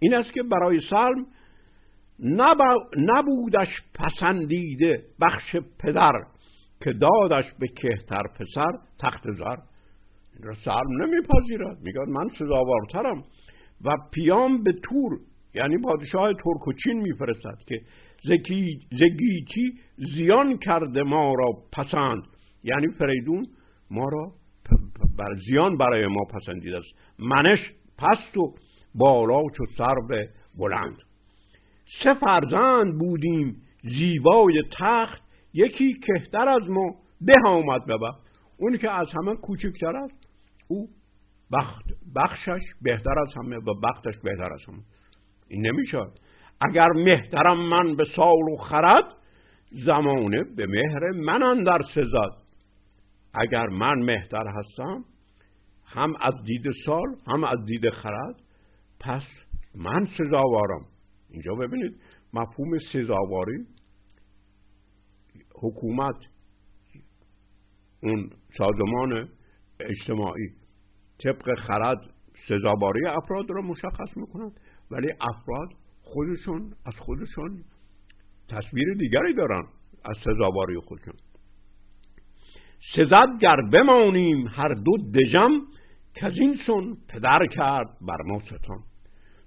این 0.00 0.14
است 0.14 0.32
که 0.32 0.42
برای 0.42 0.80
سلم 0.90 1.26
نبودش 2.96 3.68
پسندیده 3.94 5.04
بخش 5.20 5.56
پدر 5.78 6.12
که 6.84 6.92
دادش 6.92 7.44
به 7.58 7.68
کهتر 7.68 8.22
پسر 8.22 8.78
تخت 9.00 9.30
زر. 9.30 9.56
این 10.36 10.42
را 10.42 10.54
سلم 10.64 11.02
نمیپذیرد. 11.02 11.78
میگه 11.82 12.00
من 12.08 12.28
سزاوارترم 12.38 13.22
و 13.84 13.90
پیام 14.12 14.62
به 14.62 14.72
تور 14.72 15.18
یعنی 15.54 15.78
پادشاه 15.78 16.32
ترک 16.32 16.68
و 16.68 16.72
چین 16.84 17.02
میفرستد 17.02 17.58
که 17.66 17.80
زگیتی 18.90 19.72
زیان 20.16 20.58
کرده 20.58 21.02
ما 21.02 21.34
را 21.34 21.52
پسند. 21.72 22.22
یعنی 22.64 22.88
فریدون 22.98 23.46
ما 23.90 24.08
را 24.08 24.32
بر 25.18 25.34
زیان 25.46 25.76
برای 25.76 26.06
ما 26.06 26.24
پسندیده 26.24 26.78
است. 26.78 26.88
منش 27.18 27.58
پست 27.98 28.36
و 28.36 28.54
بالا 28.94 29.42
چو 29.56 29.64
سرو 29.78 30.08
بلند. 30.58 30.96
سه 32.04 32.14
فرزند 32.14 32.98
بودیم 32.98 33.62
زیبای 33.82 34.62
تخت 34.78 35.22
یکی 35.54 35.94
کهتر 35.94 36.48
از 36.48 36.70
ما 36.70 36.94
به 37.20 37.32
آمد 37.46 37.86
به 37.86 37.98
اونی 38.58 38.78
که 38.78 38.90
از 38.90 39.08
همه 39.14 39.36
کوچکتر 39.36 39.96
است 39.96 40.28
او 40.68 40.88
بخت 41.52 41.84
بخشش 42.16 42.60
بهتر 42.82 43.18
از 43.18 43.34
همه 43.36 43.56
و 43.56 43.74
بختش 43.82 44.18
بهتر 44.24 44.52
از 44.52 44.60
همه. 44.68 44.82
این 45.48 45.66
نمی‌شد. 45.66 46.12
اگر 46.60 46.88
مهترم 46.88 47.68
من 47.68 47.96
به 47.96 48.04
سال 48.16 48.48
و 48.52 48.56
خرد 48.56 49.04
زمانه 49.72 50.44
به 50.56 50.66
مهر 50.66 51.10
من 51.10 51.42
اندر 51.42 51.82
سزد. 51.94 52.42
اگر 53.34 53.66
من 53.66 53.98
مهتر 53.98 54.44
هستم 54.46 55.04
هم 55.86 56.14
از 56.20 56.34
دید 56.44 56.64
سال 56.86 57.06
هم 57.26 57.44
از 57.44 57.64
دید 57.66 57.90
خرد. 57.90 58.34
پس 59.00 59.22
من 59.74 60.08
سزاوارم. 60.18 60.86
اینجا 61.30 61.54
ببینید 61.54 62.00
مفهوم 62.32 62.78
سزاواری 62.92 63.66
حکومت 65.54 66.16
اون 68.02 68.30
سازمان 68.58 69.28
اجتماعی 69.80 70.48
طبق 71.24 71.58
خرد 71.58 71.98
سزاواری 72.48 73.06
افراد 73.06 73.50
را 73.50 73.62
مشخص 73.62 74.16
می‌کنند 74.16 74.60
ولی 74.90 75.08
افراد 75.20 75.68
خودشون 76.02 76.72
از 76.86 76.94
خودشون 76.98 77.64
تصویر 78.48 78.94
دیگری 78.94 79.34
دارن 79.34 79.62
از 80.04 80.16
سزاواری 80.24 80.80
خودشون. 80.80 81.14
سزد 82.96 83.38
گر 83.40 83.56
بمانیم 83.72 84.46
هر 84.46 84.74
دو 84.74 84.96
دژم 85.14 85.50
که 86.14 86.26
از 86.26 86.32
این 86.40 86.58
سن 86.66 86.96
پدر 87.08 87.46
کرد 87.46 87.88
بر 88.00 88.22
ما 88.26 88.40
ستان. 88.40 88.89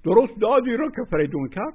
درست 0.05 0.39
دادی 0.41 0.73
رو 0.73 0.89
که 0.89 1.01
فریدون 1.11 1.49
کرد؟ 1.49 1.73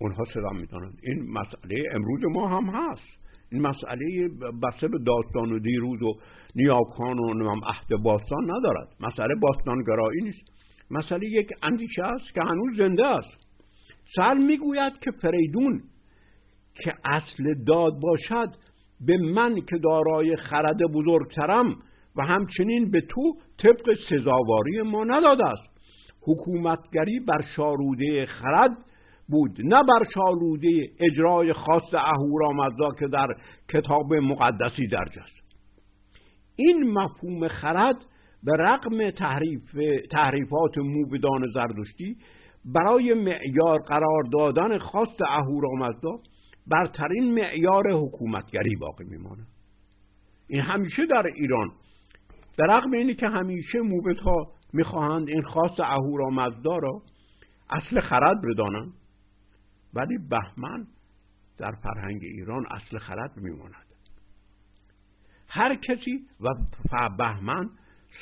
اونها 0.00 0.24
صدا 0.24 0.50
می‌دانند. 0.50 0.98
این 1.02 1.32
مسئله 1.32 1.84
امروز 1.94 2.20
ما 2.24 2.48
هم 2.48 2.64
هست. 2.64 3.18
این 3.52 3.62
مسئله 3.62 4.28
بسته 4.62 4.88
به 4.88 4.98
داستان 4.98 5.52
و 5.52 5.58
دیروز 5.58 6.02
و 6.02 6.12
نیاکان 6.56 7.18
و 7.18 7.60
عهد 7.66 8.02
باستان 8.02 8.50
ندارد. 8.50 8.88
مسئله 9.00 9.34
باستانگرایی 9.34 10.22
نیست. 10.22 10.42
مسئله 10.90 11.26
یک 11.26 11.48
اندیشه 11.62 12.04
است 12.04 12.34
که 12.34 12.40
هنوز 12.42 12.76
زنده 12.76 13.06
است. 13.06 13.38
سل 14.16 14.38
می‌گوید 14.38 14.92
که 14.98 15.10
فریدون 15.10 15.82
که 16.84 16.94
اصل 17.04 17.54
داد 17.66 17.92
باشد 18.00 18.48
به 19.06 19.18
من 19.18 19.60
که 19.60 19.78
دارای 19.78 20.36
خرد 20.36 20.78
بزرگترم 20.94 21.76
و 22.16 22.22
همچنین 22.22 22.90
به 22.90 23.00
تو 23.00 23.34
طبق 23.62 23.94
سزاواری 24.10 24.82
ما 24.82 25.04
نداده 25.04 25.44
است. 25.44 25.77
حکومتگری 26.22 27.20
بر 27.20 27.44
شاروده 27.56 28.26
خرد 28.26 28.76
بود 29.28 29.56
نه 29.58 29.82
بر 29.82 30.04
شاروده 30.14 30.88
اجرای 31.00 31.52
خاص 31.52 31.94
اهورامزدا 31.94 32.90
که 32.98 33.06
در 33.06 33.26
کتاب 33.72 34.14
مقدسی 34.14 34.86
درج 34.86 35.18
است. 35.18 35.38
این 36.56 36.90
مفهوم 36.92 37.48
خرد 37.48 37.96
به 38.42 38.52
رقم 38.52 39.10
تحریف 39.10 39.76
تحریفات 40.10 40.78
موبدان 40.78 41.46
زردشتی 41.54 42.16
برای 42.64 43.14
معیار 43.14 43.78
قرار 43.78 44.22
دادن 44.32 44.78
خواست 44.78 45.22
اهورامزدا 45.28 46.18
برترین 46.66 47.34
معیار 47.34 47.92
حکومتگری 47.92 48.76
باقی 48.76 49.04
میمانه 49.04 49.42
این 50.48 50.60
همیشه 50.60 51.06
در 51.06 51.26
ایران. 51.26 51.70
در 52.58 52.66
رقم 52.66 52.92
اینی 52.92 53.14
که 53.14 53.28
همیشه 53.28 53.78
موبدها 53.78 54.52
می‌خواهند 54.72 55.28
این 55.28 55.42
خاص 55.42 55.80
اهورامزدا 55.80 56.76
را 56.76 57.02
اصل 57.70 58.00
خرد 58.00 58.36
بدانند. 58.50 58.92
ولی 59.94 60.18
بهمن 60.18 60.86
در 61.58 61.72
فرهنگ 61.72 62.20
ایران 62.22 62.66
اصل 62.70 62.98
خرد 62.98 63.36
میماند. 63.36 63.88
هر 65.48 65.74
کسی 65.74 66.26
و 66.40 66.48
بهمن 67.18 67.70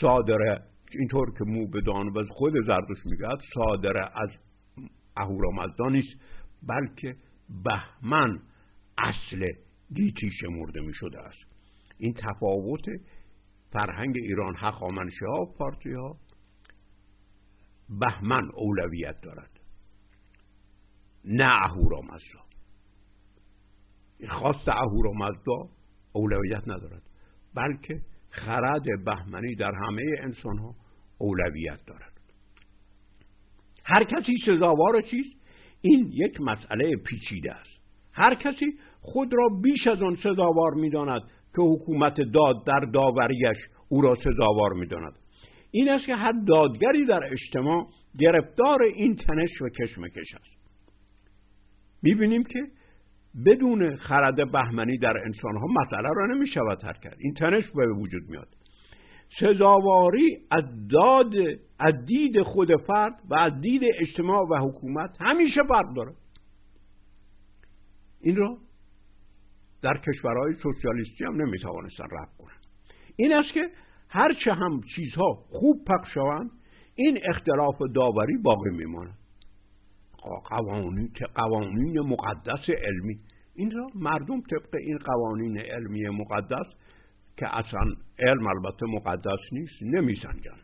صادره 0.01 0.63
اینطور 0.99 1.33
که 1.39 1.45
مو 1.45 1.67
بدان 1.67 2.09
و 2.09 2.25
خود 2.31 2.53
زردوش 2.67 3.07
میگه 3.07 3.29
صادره 3.55 4.11
از 4.15 4.31
اهورامزدا 5.17 5.89
نیست 5.89 6.21
بلکه 6.69 7.17
بهمن 7.65 8.41
اصل 8.99 9.47
گیتی 9.95 10.31
شمرده 10.41 10.81
می 10.81 10.95
شده 10.95 11.21
است. 11.21 11.39
این 11.99 12.15
تفاوت 12.15 12.85
فرهنگ 13.73 14.17
ایران 14.17 14.55
هخامنشی 14.57 15.25
ها 15.25 15.43
و 15.43 15.55
پارتی 15.59 15.93
ها 15.93 16.17
بهمن 17.89 18.51
اولویت 18.55 19.21
دارد. 19.23 19.51
نه 21.25 21.65
اهورامزدا. 21.65 22.41
خواست 24.29 24.69
اهورامزدا 24.69 25.69
اولویت 26.13 26.69
ندارد 26.69 27.03
بلکه 27.55 28.01
خرد 28.31 29.05
بهمنی 29.05 29.55
در 29.55 29.73
همه 29.75 30.03
انسان 30.23 30.59
ها 30.59 30.75
اولویت 31.19 31.81
دارد. 31.87 32.13
هر 33.85 34.05
کسی 34.05 34.37
سزاوار 34.47 35.01
چیست؟ 35.01 35.37
این 35.81 36.11
یک 36.13 36.41
مسئله 36.41 36.97
پیچیده 36.97 37.55
است. 37.55 37.81
هر 38.13 38.35
کسی 38.35 38.79
خود 39.01 39.35
را 39.35 39.49
بیش 39.63 39.87
از 39.87 40.03
آن 40.03 40.17
سزاوار 40.17 40.75
می‌داند 40.75 41.23
که 41.57 41.63
حکومت 41.63 42.17
داد 42.17 42.67
در 42.67 42.81
داوریش 42.81 43.57
او 43.89 44.01
را 44.01 44.15
سزاوار 44.15 44.73
می‌داند. 44.73 45.19
این 45.77 45.89
است 45.89 46.07
که 46.07 46.15
هر 46.15 46.33
دادگری 46.33 47.07
در 47.07 47.25
اجتماع 47.25 47.87
گرفتار 48.19 48.83
این 48.83 49.17
تنش 49.17 49.63
و 49.63 49.69
کشمکش 49.69 50.35
است. 50.35 50.71
می‌بینیم 52.03 52.45
که 52.45 52.67
بدون 53.47 53.97
خرد 53.97 54.53
بهمنی 54.53 54.99
در 54.99 55.17
انسانها 55.25 55.67
مسئله 55.67 56.09
را 56.17 56.27
نمی 56.27 56.47
شود 56.47 56.79
تر 56.79 56.93
کرد. 56.93 57.17
این 57.19 57.35
تنش 57.35 57.65
به 57.71 57.93
وجود 57.93 58.23
میاد. 58.29 58.49
سزاواری 59.41 60.39
از 60.51 60.65
داد 60.89 61.35
از 61.79 61.95
دید 62.07 62.43
خود 62.43 62.77
فرد 62.87 63.15
و 63.31 63.35
از 63.35 63.61
دید 63.61 63.83
اجتماع 63.99 64.47
و 64.51 64.69
حکومت 64.69 65.11
همیشه 65.21 65.61
فرق 65.69 65.95
داره. 65.97 66.13
این 68.21 68.37
را 68.37 68.59
در 69.83 70.01
کشورهای 70.07 70.55
سوسیالیستی 70.63 71.25
هم 71.25 71.43
نمی‌توانستن 71.43 72.05
رفت 72.05 72.37
کنن 72.39 72.61
این 73.17 73.33
است 73.33 73.53
که 73.53 73.71
هرچه 74.09 74.53
هم 74.53 74.81
چیزها 74.97 75.35
خوب 75.51 75.85
پخش 75.85 76.15
شوند 76.15 76.51
این 76.95 77.19
اختلاف 77.29 77.77
داوری 77.95 78.37
باقی 78.43 78.71
میماند. 78.71 79.19
قوانین 80.51 81.11
قوانین 81.35 82.01
مقدس 82.01 82.69
علمی. 82.69 83.19
این 83.55 83.71
را 83.71 83.87
مردم 83.95 84.41
طبق 84.41 84.75
این 84.81 84.99
قوانین 84.99 85.59
علمی 85.59 86.09
مقدس 86.09 86.67
که 87.37 87.57
اصلا 87.57 87.81
علم 88.19 88.47
البته 88.47 88.87
مقدس 88.87 89.41
نیست 89.53 89.83
نمیسنجن 89.83 90.59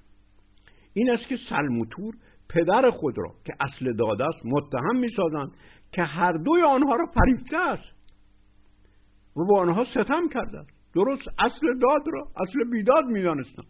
این 0.95 1.11
است 1.11 1.29
که 1.29 1.37
سلموتور 1.49 2.15
پدر 2.49 2.91
خود 2.91 3.19
را 3.19 3.35
که 3.45 3.53
اصل 3.61 3.93
داده 3.93 4.25
است 4.25 4.47
متهم 4.47 4.97
می‌سازند 4.97 5.53
که 5.93 6.03
هر 6.03 6.33
دوی 6.33 6.63
آنها 6.63 6.97
را 6.97 7.07
فریفته 7.07 7.57
است. 7.57 7.93
و 9.37 9.45
با 9.45 9.61
آنها 9.61 9.85
ستم 9.85 10.29
کرده 10.29 10.65
درست 10.95 11.29
اصل 11.39 11.79
داد 11.79 12.03
را 12.13 12.27
اصل 12.37 12.71
بیداد 12.71 13.05
می‌دانستند 13.05 13.67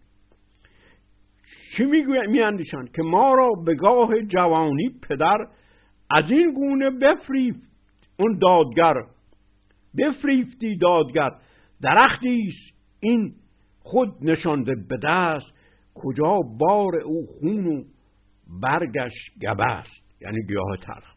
چی 1.76 1.84
میاندیشند؟ 2.28 2.92
که 2.92 3.02
ما 3.02 3.34
را 3.34 3.50
به 3.64 3.74
گاه 3.74 4.22
جوانی 4.22 4.90
پدر 5.08 5.38
از 6.10 6.30
این 6.30 6.52
گونه 6.52 6.90
بفریفت 6.90 7.60
اون 8.18 8.38
دادگر. 8.38 8.94
بفریفتی 9.98 10.76
دادگر. 10.76 11.30
درختی 11.82 12.48
است 12.48 12.78
این 13.00 13.34
خود 13.80 14.08
نشانده 14.20 14.74
به 14.88 14.98
دست. 15.02 15.52
کجا 15.94 16.38
بار 16.58 16.96
او 16.96 17.26
خون 17.26 17.66
و 17.66 17.84
برگش 18.62 19.12
گبه 19.42 19.66
است. 19.66 20.02
یعنی 20.20 20.46
گیاه 20.46 20.76
تلخ 20.76 21.14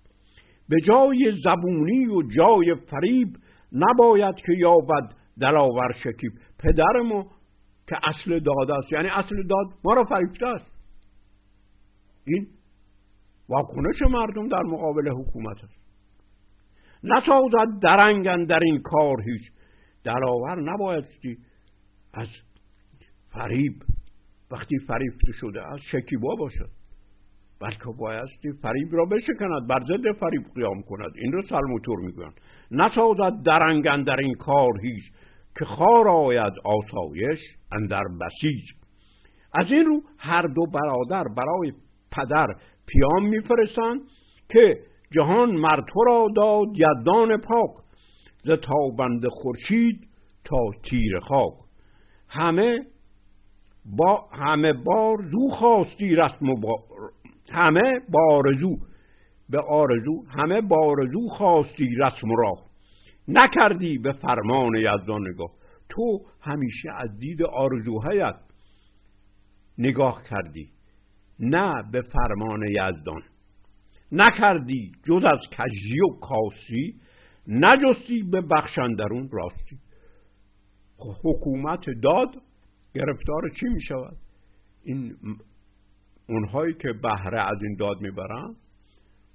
به 0.69 0.81
جای 0.81 1.33
زبونی 1.43 2.05
و 2.05 2.21
جای 2.21 2.75
فریب 2.75 3.27
نباید 3.71 4.35
که 4.35 4.53
یابد 4.57 5.13
دلاور 5.39 5.91
شکیب 6.03 6.31
پدر 6.59 7.01
ما 7.09 7.23
که 7.87 7.95
اصل 8.03 8.39
داد 8.39 8.71
است. 8.71 8.91
یعنی 8.91 9.07
اصل 9.07 9.43
داد 9.43 9.67
ما 9.83 9.93
را 9.93 10.03
فریفته 10.03 10.47
است. 10.47 10.71
این 12.27 12.47
واکنش 13.49 14.01
مردم 14.09 14.47
در 14.47 14.61
مقابل 14.63 15.09
حکومت 15.09 15.63
است. 15.63 15.85
نسازد 17.03 17.79
درنگن 17.81 18.43
در 18.43 18.59
این 18.59 18.81
کار 18.81 19.21
هیچ. 19.21 19.51
دلاور 20.03 20.61
نبایستی 20.61 21.37
از 22.13 22.27
فریب 23.29 23.73
وقتی 24.51 24.77
فریفته 24.87 25.31
شده 25.41 25.73
از 25.73 25.79
شکیبا 25.91 26.35
باشد. 26.35 26.69
بلکه 27.61 27.85
بایستی 27.99 28.51
فریب 28.61 28.87
را 28.91 29.05
بشکند 29.05 29.67
بر 29.69 29.79
ضد 29.79 30.19
فریب 30.19 30.43
قیام 30.55 30.81
کند. 30.81 31.11
این 31.15 31.31
رو 31.31 31.41
سلموتور 31.41 31.99
می‌گویند. 31.99 32.33
نسازد 32.71 33.43
درنگن 33.45 34.03
در 34.03 34.17
این 34.19 34.35
کار 34.35 34.79
هیچ. 34.81 35.03
که 35.59 35.65
خار 35.65 36.09
آید 36.09 36.53
آسایش 36.63 37.39
اندر 37.71 38.03
بسیج. 38.21 38.63
از 39.53 39.71
این 39.71 39.85
رو 39.85 40.01
هر 40.17 40.41
دو 40.41 40.65
برادر 40.65 41.23
برای 41.37 41.73
پدر 42.11 42.47
پیام 42.87 43.29
میفرستند 43.29 44.01
که 44.49 44.79
جهان 45.11 45.51
مر 45.51 45.81
تو 45.93 46.03
را 46.03 46.27
داد 46.35 46.67
یدان 46.75 47.37
پاک. 47.37 47.85
ز 48.43 48.49
تابند 48.49 49.27
خورشید 49.27 50.07
تا 50.45 50.57
تیر 50.89 51.19
خاک. 51.19 51.53
همه 52.29 52.79
با 53.97 54.25
همه 54.31 54.73
بار 54.73 55.17
زو 55.31 55.49
خواستی 55.49 56.15
رسم 56.15 56.49
و 56.49 56.55
با 56.55 56.83
همه 57.51 58.01
بارزو 58.09 58.77
به 59.49 59.59
آرزو 59.69 60.23
همه 60.29 60.61
بارزو 60.61 61.27
خواستی 61.27 61.95
رسم 61.95 62.29
و 62.29 62.35
راه. 62.35 62.74
نکردی 63.27 63.97
به 63.97 64.13
فرمان 64.13 64.75
یزدان 64.75 65.27
نگاه 65.27 65.51
تو 65.89 66.25
همیشه 66.41 66.89
از 66.97 67.19
دید 67.19 67.43
آرزوهایت 67.43 68.35
نگاه 69.77 70.23
کردی 70.29 70.69
نه 71.39 71.83
به 71.91 72.01
فرمان 72.01 72.63
یزدان. 72.67 73.21
نکردی 74.11 74.91
جز 75.03 75.23
از 75.23 75.39
کجی 75.57 76.01
و 76.01 76.07
کاسی 76.21 76.95
نجستی 77.47 78.23
به 78.23 78.41
بخشندرون 78.41 79.29
راستی. 79.31 79.79
حکومت 81.23 81.85
داد 82.03 82.29
گرفتار 82.93 83.49
چی 83.59 83.65
می 83.65 83.81
شود 83.81 84.17
این 84.83 85.15
اونهایی 86.29 86.73
که 86.73 86.93
بهره 86.93 87.41
از 87.41 87.63
این 87.63 87.75
داد 87.79 88.01
می‌برن 88.01 88.55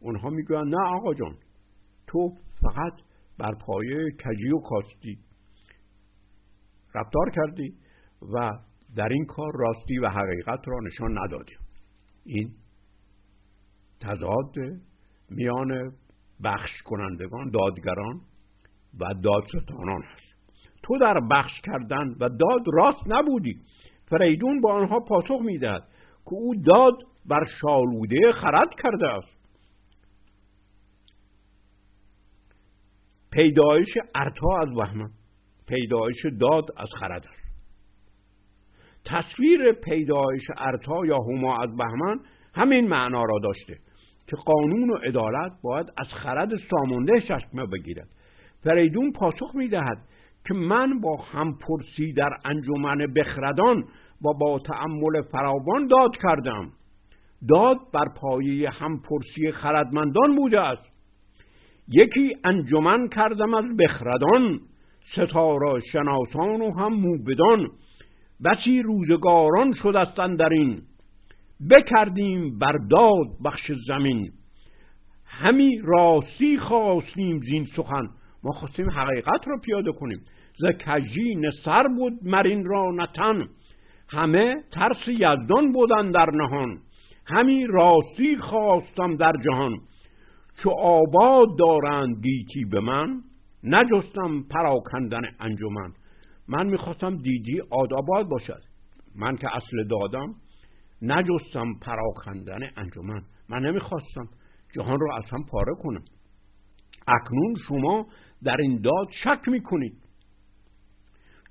اونها 0.01 0.31
می‌گوین 0.31 0.69
نه 0.69 0.89
آقا 0.97 1.15
جان 1.15 1.35
تو 2.07 2.33
فقط 2.63 2.93
بر 3.41 3.55
پایه 3.55 4.11
کجی 4.25 4.51
و 4.51 4.59
کاستی 4.59 5.19
رفتار 6.95 7.31
کردی 7.31 7.75
و 8.33 8.59
در 8.97 9.09
این 9.09 9.25
کار 9.25 9.53
راستی 9.55 9.99
و 9.99 10.09
حقیقت 10.09 10.69
را 10.69 10.79
نشان 10.87 11.19
ندادی. 11.19 11.55
این 12.25 12.51
تضاد 14.01 14.55
میان 15.31 15.93
بخش 16.45 16.71
کنندگان 16.85 17.51
دادگران 17.51 18.21
و 19.01 19.15
دادستانان 19.15 20.03
هست 20.03 20.31
تو 20.83 20.99
در 20.99 21.21
بخش 21.31 21.61
کردن 21.61 22.09
و 22.21 22.29
داد 22.29 22.65
راست 22.73 23.03
نبودی. 23.07 23.61
فریدون 24.11 24.61
با 24.61 24.73
آنها 24.73 25.01
پاسخ 25.01 25.41
می‌دهد 25.45 25.83
که 26.25 26.35
او 26.35 26.55
داد 26.55 26.95
بر 27.27 27.45
شالوده 27.61 28.33
خرد 28.33 28.69
کرده 28.83 29.09
است. 29.09 29.40
پیدایش 33.33 33.89
ارتا 34.15 34.61
از 34.61 34.69
وهمه 34.77 35.09
پیدایش 35.69 36.27
داد 36.41 36.65
از 36.77 36.89
خرد 37.01 37.25
است 37.27 37.41
تصویر 39.05 39.73
پیدایش 39.73 40.43
ارتا 40.59 41.07
یا 41.07 41.19
هما 41.19 41.63
از 41.63 41.77
بهمن 41.77 42.21
همین 42.55 42.89
معنا 42.89 43.25
را 43.25 43.39
داشته 43.43 43.77
که 44.27 44.37
قانون 44.37 44.91
و 44.91 44.95
عدالت 44.95 45.53
باید 45.63 45.87
از 45.99 46.07
خرد 46.07 46.49
سامانده 46.71 47.21
چشمه 47.21 47.67
بگیرد. 47.67 48.09
فریدون 48.65 49.13
پاسخ 49.13 49.55
می‌دهد 49.55 49.99
که 50.49 50.55
من 50.55 51.01
با 51.01 51.17
همپرسی 51.17 52.13
در 52.13 52.31
انجمن 52.45 52.99
بخردان 53.17 53.85
و 54.25 54.33
با 54.41 54.59
تعمل 54.59 55.23
فراوان 55.33 55.87
داد 55.87 56.11
کردم. 56.23 56.73
داد 57.49 57.77
بر 57.93 58.09
پایه 58.17 58.71
همپرسی 58.71 59.53
خردمندان 59.53 60.37
بوده 60.37 60.61
است. 60.61 60.90
یکی 61.91 62.37
انجمن 62.45 63.09
کردم 63.09 63.55
از 63.55 63.65
بخردان 63.77 64.61
ستاره 65.13 65.81
شناسان 65.93 66.61
و 66.61 66.73
هم 66.73 66.93
موبدان. 66.95 67.69
بسی 68.45 68.83
روزگاران 68.83 69.73
شدستن 69.83 70.37
در 70.37 70.49
این 70.49 70.83
بکردیم 71.71 72.59
بر 72.59 72.79
داد 72.91 73.27
بخش 73.45 73.73
زمین. 73.87 74.33
همی 75.27 75.81
راستی 75.85 76.59
خواستیم 76.59 77.41
زین 77.41 77.67
سخن. 77.77 78.09
ما 78.45 78.53
خواستیم 78.53 78.91
حقیقت 78.91 79.49
را 79.49 79.57
پیاده 79.65 79.93
کنیم. 79.93 80.21
ز 80.59 80.65
کجی 80.87 81.37
سر 81.65 81.89
بود 81.89 82.13
مرین 82.23 82.65
را 82.65 82.91
نتن 82.91 83.49
همه 84.09 84.57
ترس 84.73 85.09
یزدان 85.09 85.73
بودن 85.73 86.11
در 86.11 86.31
نهان. 86.31 86.79
همی 87.27 87.67
راستی 87.67 88.37
خواستم 88.37 89.17
در 89.17 89.33
جهان. 89.45 89.81
چو 90.63 90.71
آباد 90.71 91.59
دارند 91.59 92.23
گیتی 92.23 92.65
به 92.65 92.81
من 92.81 93.23
نجستم 93.65 94.43
پراکندن 94.43 95.23
انجمن. 95.41 95.93
من 96.49 96.67
می‌خواستم 96.67 97.17
دیدی 97.17 97.61
آداباد 97.71 98.29
باشد. 98.29 98.63
من 99.15 99.37
که 99.37 99.57
اصل 99.57 99.85
دادم 99.85 100.35
نجستم 101.03 101.75
پراخندن 101.83 102.61
انجمن. 102.77 103.23
من 103.49 103.67
نمی‌خواستم 103.67 104.29
جهان 104.75 105.01
رو 105.01 105.15
از 105.15 105.25
هم 105.31 105.45
پاره 105.45 105.75
کنم. 105.83 106.05
اکنون 107.09 107.55
شما 107.69 108.07
در 108.43 108.57
این 108.61 108.81
داد 108.81 109.09
شک 109.25 109.49
می‌کنید. 109.49 110.03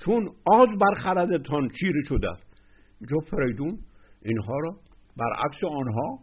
چون 0.06 0.30
آز 0.45 0.69
بر 0.69 0.93
خردتان 1.04 1.69
چیره 1.80 2.02
شده 2.10 2.30
است. 2.30 2.62
جو 3.10 3.19
فریدون 3.19 3.80
اینها 4.26 4.60
را 4.60 4.78
برعکس 5.17 5.63
آنها 5.63 6.19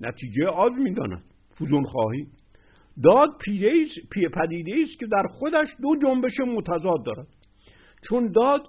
نتیجه 0.00 0.46
آز 0.46 0.72
می‌داند. 0.72 1.31
فزون 1.60 1.84
خواهی. 1.84 2.26
داد 3.04 3.28
پدیده 4.34 4.72
است 4.82 4.98
که 5.00 5.06
در 5.06 5.22
خودش 5.26 5.68
دو 5.82 5.96
جنبش 6.02 6.40
متضاد 6.46 7.04
دارد. 7.04 7.26
چون 8.08 8.32
داد 8.32 8.62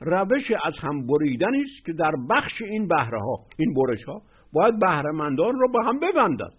روش 0.00 0.50
از 0.64 0.74
هم 0.80 1.06
بریدن 1.06 1.54
است 1.54 1.86
که 1.86 1.92
در 1.92 2.12
بخش 2.30 2.62
این 2.62 2.88
بهره 2.88 3.20
ها 3.20 3.46
این 3.58 3.74
برش 3.74 4.04
ها 4.04 4.22
باید 4.52 4.78
بهرهمندان 4.78 5.60
را 5.60 5.68
به 5.72 5.84
هم 5.84 6.00
ببندد. 6.00 6.54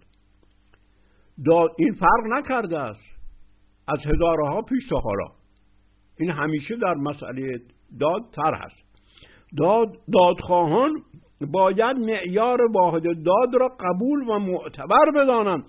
داد 1.46 1.70
این 1.78 1.94
فرق 1.94 2.34
نکرده 2.34 2.80
است 2.80 3.16
از 3.88 4.00
هزارها 4.06 4.62
پیش 4.62 4.88
تا 4.90 4.98
حالا. 5.00 5.28
این 6.20 6.32
همیشه 6.32 6.76
در 6.76 6.94
مسئله 6.94 7.60
داد 8.00 8.22
تر 8.34 8.54
هست 8.54 8.86
داد 9.58 9.98
دادخواهان 10.14 11.02
باید 11.42 11.98
معیار 11.98 12.60
واحد 12.72 13.04
داد 13.04 13.56
را 13.60 13.68
قبول 13.80 14.30
و 14.30 14.40
معتبر 14.40 15.12
بدانند 15.16 15.64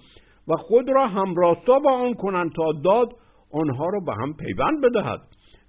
و 0.48 0.56
خود 0.56 0.88
را 0.88 1.06
همراستا 1.06 1.78
با 1.78 1.92
آن 1.92 2.14
کنند 2.14 2.52
تا 2.52 2.72
داد 2.84 3.08
آنها 3.52 3.86
را 3.86 4.00
به 4.06 4.12
هم 4.14 4.34
پیوند 4.34 4.80
بدهد 4.84 5.20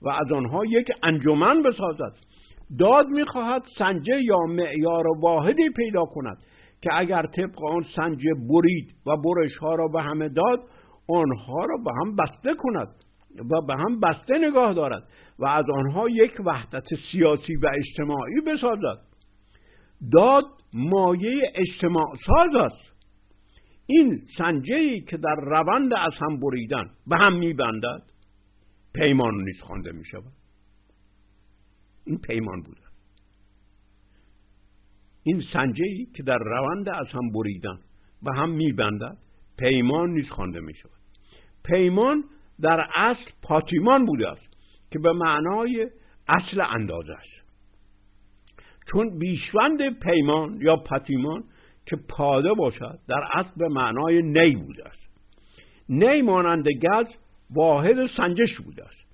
و 0.01 0.09
از 0.09 0.31
آنها 0.31 0.65
یک 0.65 0.87
انجمن 1.03 1.63
بسازد. 1.63 2.13
داد 2.79 3.07
می‌خواهد 3.07 3.63
سنجه 3.77 4.21
یا 4.23 4.37
معیار 4.37 5.07
واحدی 5.21 5.69
پیدا 5.75 6.05
کند 6.05 6.37
که 6.81 6.89
اگر 6.93 7.25
طبق 7.25 7.63
آن 7.65 7.85
سنجه 7.95 8.29
برید 8.49 8.95
و 9.05 9.17
برش 9.17 9.57
ها 9.57 9.75
را 9.75 9.87
به 9.87 10.01
همه 10.01 10.29
داد 10.29 10.59
آنها 11.09 11.65
را 11.65 11.77
به 11.85 11.91
هم 12.01 12.15
بسته 12.15 12.53
کند 12.57 12.87
و 13.51 13.61
به 13.61 13.73
هم 13.73 13.99
بسته 13.99 14.37
نگاه 14.37 14.73
دارد 14.73 15.03
و 15.39 15.45
از 15.45 15.65
آنها 15.73 16.09
یک 16.09 16.33
وحدت 16.45 16.83
سیاسی 17.11 17.55
و 17.55 17.69
اجتماعی 17.77 18.41
بسازد. 18.47 19.06
داد 20.11 20.45
مایه 20.73 21.51
اجتماع 21.55 22.15
ساز 22.25 22.55
است. 22.55 22.97
این 23.85 24.21
سنجه 24.37 24.99
که 24.99 25.17
در 25.17 25.35
روند 25.35 25.93
از 25.93 26.13
هم 26.21 26.39
بریدن 26.39 26.89
به 27.07 27.17
هم 27.17 27.37
میبندد 27.37 28.03
پیمان 28.93 29.43
نیز 29.43 29.61
خوانده 29.61 29.91
می 29.91 30.05
شود 30.05 30.33
این 32.05 32.17
پیمان 32.17 32.61
بوده. 32.61 32.81
این 35.23 35.43
سنجه 35.53 35.83
که 36.15 36.23
در 36.23 36.37
روند 36.37 36.89
از 36.89 37.07
هم 37.07 37.31
بریدن 37.31 37.79
به 38.23 38.35
هم 38.35 38.49
میبندد 38.49 39.17
پیمان 39.57 40.09
نیز 40.09 40.29
خوانده 40.29 40.59
می 40.59 40.73
شود 40.75 40.91
پیمان 41.65 42.23
در 42.61 42.87
اصل 42.95 43.31
پاتیمان 43.41 44.05
بوده 44.05 44.29
است 44.29 44.57
که 44.91 44.99
به 44.99 45.13
معنای 45.13 45.89
اصل 46.27 46.61
اندازه 46.61 47.13
است. 47.13 47.36
چون 48.91 49.17
بیشوند 49.17 49.99
پیمان 49.99 50.57
یا 50.61 50.75
پاتیمان 50.75 51.43
که 51.85 51.95
پاده 52.09 52.53
باشد 52.53 52.99
در 53.07 53.27
اصل 53.33 53.51
به 53.57 53.67
معنای 53.67 54.21
نی 54.21 54.55
بوده 54.55 54.87
است. 54.87 55.07
نی 55.89 56.21
مانند 56.21 56.67
گز 56.67 57.07
واحد 57.49 58.07
سنجش 58.17 58.57
بوده 58.57 58.85
است. 58.85 59.07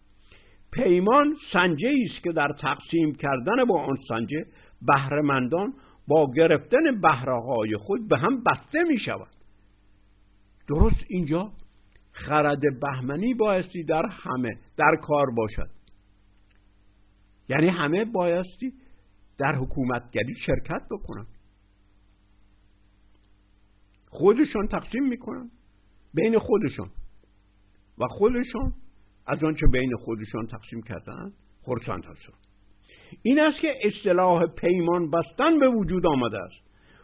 پیمان 0.72 1.36
سنجه 1.54 1.90
است 2.06 2.24
که 2.24 2.32
در 2.32 2.48
تقسیم 2.48 3.16
کردن 3.16 3.66
با 3.66 3.82
آن 3.82 3.98
سنجه 4.08 4.46
بهرهمندان 4.82 5.74
با 6.08 6.32
گرفتن 6.36 7.02
بهره 7.02 7.78
خود 7.78 8.08
به 8.08 8.18
هم 8.18 8.44
بسته 8.44 8.84
می 8.84 9.00
شود 9.00 9.28
درست 10.68 11.04
اینجا؟ 11.08 11.52
خرد 12.12 12.62
بهمنی 12.82 13.34
بایستی 13.34 13.84
در 13.84 14.06
همه 14.06 14.58
در 14.78 14.96
کار 15.02 15.26
باشد. 15.38 15.70
یعنی 17.50 17.68
همه 17.68 18.06
بایستی 18.06 18.74
در 19.38 19.56
حکومتگری 19.56 20.36
شرکت 20.46 20.82
بکنن. 20.92 21.26
خودشون 24.08 24.68
تقسیم 24.68 25.08
می‌کنن 25.08 25.52
بین 26.14 26.40
خودشون 26.40 26.90
و 27.98 28.08
خودشون 28.08 28.74
از 29.26 29.44
آنچه 29.44 29.66
بین 29.72 29.96
خودشون 29.96 30.48
تقسیم 30.48 30.82
کردن 30.82 31.34
خرسند 31.66 32.06
هستن 32.06 32.34
این 33.22 33.40
است 33.40 33.60
که 33.62 33.74
اصطلاح 33.84 34.46
پیمان 34.46 35.10
بستن 35.10 35.60
به 35.60 35.70
وجود 35.70 36.06
آمده 36.06 36.38
است. 36.40 36.64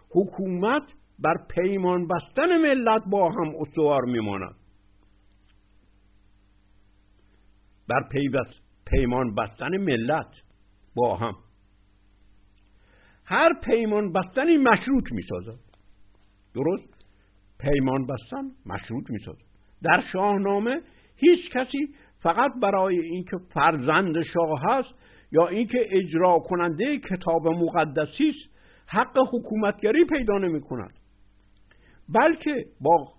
حکومت 0.09 0.83
بر 1.19 1.45
پیمان 1.49 2.07
بستن 2.07 2.57
ملت 2.57 3.01
با 3.11 3.31
هم 3.31 3.55
استوار 3.59 4.05
میماند. 4.05 4.55
بر 7.87 8.09
پیمان 8.85 9.35
بستن 9.35 9.77
ملت 9.77 10.31
با 10.95 11.17
هم. 11.17 11.35
هر 13.29 13.53
پیمان 13.63 14.13
بستنی 14.13 14.57
مشروط 14.57 15.11
می‌سازد. 15.11 15.59
درست؟ 16.55 17.05
پیمان 17.59 18.05
بستن 18.05 18.43
مشروط 18.65 19.09
می‌سازد. 19.09 19.41
در 19.83 20.03
شاهنامه 20.13 20.81
هیچ 21.15 21.49
کسی 21.51 21.95
فقط 22.19 22.51
برای 22.61 22.99
اینکه 22.99 23.37
فرزند 23.53 24.21
شاه 24.33 24.59
هست 24.61 24.93
یا 25.31 25.47
اینکه 25.47 25.87
اجرا 25.91 26.39
کننده 26.39 26.97
کتاب 26.97 27.47
مقدسی 27.47 28.29
است 28.29 28.55
حق 28.87 29.17
حکومتگری 29.33 30.05
پیدا 30.05 30.37
نمی 30.37 30.61
کند 30.61 30.93
بلکه 32.13 32.65
با 32.81 33.13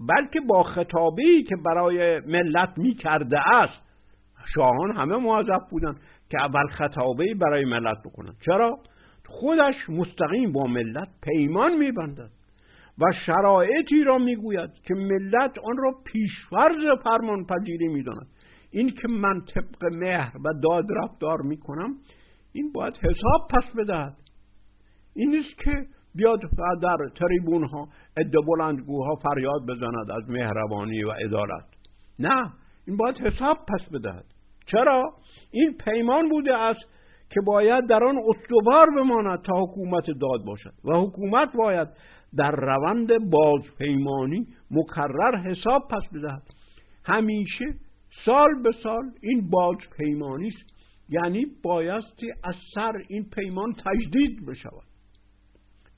بلکه 0.00 0.40
با 0.40 0.62
خطابی 0.62 1.42
که 1.42 1.56
برای 1.64 2.20
ملت 2.20 2.78
می 2.78 2.94
کرده 2.94 3.54
است 3.54 3.82
شاهان 4.54 4.96
همه 4.96 5.16
موظف 5.16 5.70
بودن 5.70 5.94
که 6.30 6.42
اول 6.42 6.66
خطابه 6.66 7.34
برای 7.34 7.64
ملت 7.64 7.98
بکنن 8.04 8.32
چرا؟ 8.46 8.78
خودش 9.26 9.74
مستقیم 9.88 10.52
با 10.52 10.66
ملت 10.66 11.08
پیمان 11.22 11.76
میبندد 11.78 12.30
و 12.98 13.12
شرایطی 13.26 14.04
را 14.04 14.18
می‌گوید 14.18 14.70
که 14.84 14.94
ملت 14.94 15.58
آن 15.58 15.76
را 15.76 15.92
پیشورز 16.04 16.98
فرمان 17.04 17.46
پذیری 17.46 17.88
می‌داند. 17.88 18.26
این 18.70 18.90
که 18.90 19.08
من 19.08 19.40
طبق 19.54 19.84
مهر 19.92 20.32
و 20.44 20.52
داد 20.62 20.84
رفتار 20.96 21.42
می‌کنم 21.42 21.94
این 22.52 22.72
باید 22.72 22.94
حساب 22.96 23.48
پس 23.50 23.76
بدهد. 23.78 24.16
این 25.14 25.30
نیست 25.30 25.58
که 25.58 25.86
بیاد 26.14 26.40
در 26.82 26.96
تریبون 27.14 27.64
ها 27.64 27.88
عده 28.16 28.38
بلندگوها 28.40 29.14
فریاد 29.14 29.66
بزند 29.68 30.10
از 30.10 30.30
مهربانی 30.30 31.04
و 31.04 31.10
عدالت. 31.10 31.64
نه 32.18 32.52
این 32.86 32.96
باید 32.96 33.16
حساب 33.16 33.58
پس 33.68 33.88
بدهد. 33.92 34.24
چرا؟ 34.66 35.12
این 35.50 35.76
پیمان 35.84 36.28
بوده 36.28 36.54
است 36.54 36.80
که 37.30 37.40
باید 37.46 37.86
در 37.86 38.04
آن 38.04 38.18
استوار 38.28 38.86
بماند 38.96 39.42
تا 39.42 39.62
حکومت 39.62 40.06
داد 40.06 40.44
باشد 40.46 40.72
و 40.84 40.92
حکومت 40.92 41.52
باید 41.52 41.88
در 42.36 42.50
روند 42.50 43.30
بازپیمانی 43.30 44.46
مکرر 44.70 45.36
حساب 45.36 45.88
پس 45.90 46.02
بدهد. 46.14 46.42
همیشه 47.04 47.64
سال 48.24 48.62
به 48.62 48.70
سال 48.82 49.02
این 49.22 49.50
بازپیمانی 49.50 50.48
است. 50.48 50.76
یعنی 51.08 51.46
بایستی 51.62 52.26
از 52.44 52.54
سر 52.74 52.92
این 53.08 53.28
پیمان 53.30 53.72
تجدید 53.72 54.46
بشود. 54.46 54.86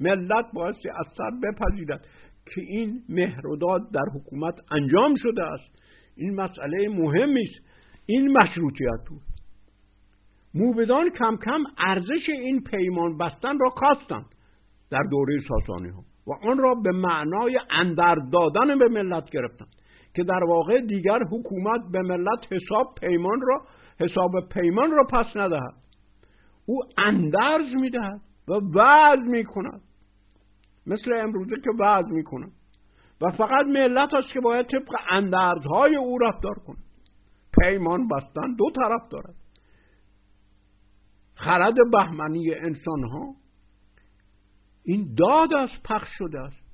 ملت 0.00 0.44
بایستی 0.54 0.88
از 0.88 1.06
سر 1.16 1.30
بپذیرد 1.42 2.06
که 2.54 2.60
این 2.60 3.02
مهرداد 3.08 3.90
در 3.92 4.04
حکومت 4.14 4.54
انجام 4.70 5.14
شده 5.16 5.42
است. 5.42 5.82
این 6.16 6.34
مسئله 6.34 6.88
مهمی 6.88 7.42
است. 7.42 7.68
این 8.10 8.38
مشروطیت 8.38 9.08
بود. 9.08 9.22
موبدان 10.54 11.10
کم 11.10 11.36
کم 11.36 11.64
ارزش 11.78 12.28
این 12.28 12.62
پیمان 12.62 13.18
بستن 13.18 13.58
را 13.58 13.70
کاستند 13.70 14.26
در 14.90 15.02
دوره 15.10 15.40
ساسانی 15.48 15.88
ها 15.88 16.02
و 16.26 16.32
آن 16.50 16.58
را 16.58 16.74
به 16.74 16.92
معنای 16.92 17.60
اندر 17.70 18.14
دادن 18.32 18.78
به 18.78 18.88
ملت 18.88 19.30
گرفتند 19.30 19.68
که 20.14 20.24
در 20.24 20.44
واقع 20.44 20.80
دیگر 20.80 21.18
حکومت 21.22 21.80
به 21.92 22.02
ملت 22.02 22.52
حساب 22.52 22.94
پیمان 23.00 23.40
را 23.40 23.62
حساب 24.00 24.32
پیمان 24.52 24.90
را 24.90 25.04
پس 25.04 25.36
ندهد. 25.36 25.74
او 26.66 26.82
اندرز 26.98 27.74
می‌دهد 27.80 28.20
و 28.48 28.52
وعد 28.52 29.18
می‌کند. 29.18 29.80
مثل 30.86 31.12
امروزه 31.12 31.56
که 31.64 31.70
وعد 31.78 32.06
می‌کند. 32.06 32.52
و 33.20 33.30
فقط 33.30 33.66
ملت 33.66 34.14
است 34.14 34.28
که 34.32 34.40
باید 34.40 34.66
طبق 34.66 34.94
اندرزهای 35.10 35.96
او 35.96 36.18
رفتار 36.18 36.54
کند. 36.66 36.87
پیمان 37.60 38.08
بستن 38.08 38.54
دو 38.58 38.64
طرف 38.76 39.08
دارد. 39.10 39.34
خرد 41.34 41.74
بهمنی 41.92 42.54
انسان 42.54 43.02
ها 43.02 43.34
این 44.84 45.14
داد 45.18 45.54
است 45.54 45.82
پخش 45.84 46.08
شده 46.18 46.40
است. 46.40 46.68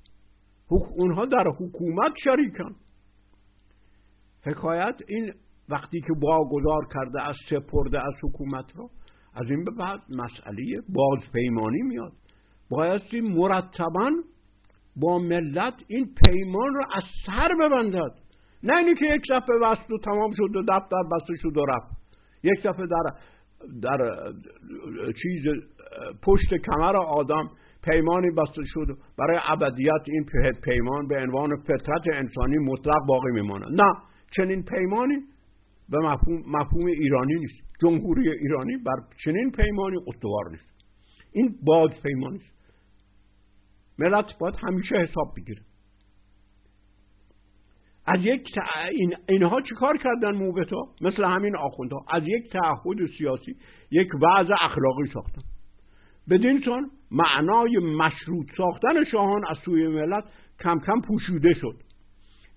اونها 0.97 1.27
در 1.27 1.45
حکومت 1.59 2.13
شریکن 2.25 2.77
حکایت 4.45 4.97
این 5.09 5.33
وقتی 5.69 6.01
که 6.01 6.13
واگذار 6.23 6.89
کرده 6.95 7.23
از 7.23 7.37
سپرده 7.51 8.07
از 8.07 8.15
حکومت 8.23 8.77
را 8.77 8.91
از 9.35 9.51
این 9.51 9.65
به 9.65 9.71
بعد 9.71 10.01
مسئله 10.09 10.65
بازپیمانی 10.89 11.83
میاد. 11.83 12.13
بایستی 12.71 13.21
مرتبا 13.21 14.11
با 14.97 15.19
ملت 15.19 15.75
این 15.89 16.15
پیمان 16.25 16.75
را 16.75 16.85
از 16.95 17.03
سر 17.27 17.49
ببندد. 17.61 18.24
نه 18.65 18.77
اینی 18.77 18.95
که 18.95 19.07
یک 19.15 19.23
دفعه 19.31 19.59
بست 19.63 19.91
و 19.91 19.99
تمام 19.99 20.31
شد 20.37 20.57
و 20.57 20.63
دفتر 20.63 21.03
بسته 21.13 21.35
شد 21.43 21.57
و 21.57 21.65
رفت. 21.65 21.87
یک 22.43 22.67
دفعه 22.67 22.87
در 22.87 23.03
در 23.83 24.13
چیز 25.23 25.43
پشت 26.23 26.55
کمر 26.67 26.97
آدم 26.97 27.51
پیمانی 27.83 28.31
بسته 28.31 28.63
شد. 28.65 28.87
برای 29.19 29.39
ابدیت 29.49 30.03
این 30.07 30.27
پیمان 30.65 31.09
به 31.09 31.17
عنوان 31.17 31.57
فطرت 31.57 32.03
انسانی 32.13 32.59
مطلق 32.59 33.07
باقی 33.09 33.31
میماند. 33.33 33.81
نه 33.81 33.93
چنین 34.37 34.63
پیمانی 34.63 35.17
به 35.89 35.99
مفهوم, 35.99 36.43
مفهوم 36.47 36.87
ایرانی 36.87 37.35
نیست. 37.35 37.65
جمهوری 37.83 38.31
ایرانی 38.31 38.77
بر 38.77 38.97
چنین 39.25 39.51
پیمانی 39.51 39.97
استوار 40.07 40.51
نیست. 40.51 40.75
این 41.33 41.55
باز 41.63 41.91
پیمانی 42.03 42.37
است. 42.37 42.55
ملت 43.99 44.39
باید 44.41 44.55
همیشه 44.59 44.97
حساب 44.97 45.35
بگیره. 45.37 45.63
از 48.07 48.21
یک 48.23 48.59
این... 48.91 49.15
اینها 49.29 49.61
چیکار 49.61 49.97
کردن 49.97 50.31
موبتا 50.31 50.89
مثل 51.01 51.25
همین 51.25 51.57
آخوندها. 51.57 52.05
از 52.13 52.23
یک 52.27 52.53
تعهد 52.53 53.07
سیاسی 53.19 53.57
یک 53.91 54.09
وضع 54.15 54.55
اخلاقی 54.61 55.07
ساختن. 55.13 55.43
بدین 56.31 56.61
سان 56.65 56.91
معنای 57.11 57.79
مشروط 57.79 58.47
ساختن 58.57 59.05
شاهان 59.05 59.43
از 59.51 59.57
سوی 59.65 59.89
ملت 59.89 60.25
کم 60.61 60.79
کم 60.79 61.01
پوشیده 61.01 61.55
شد. 61.55 61.77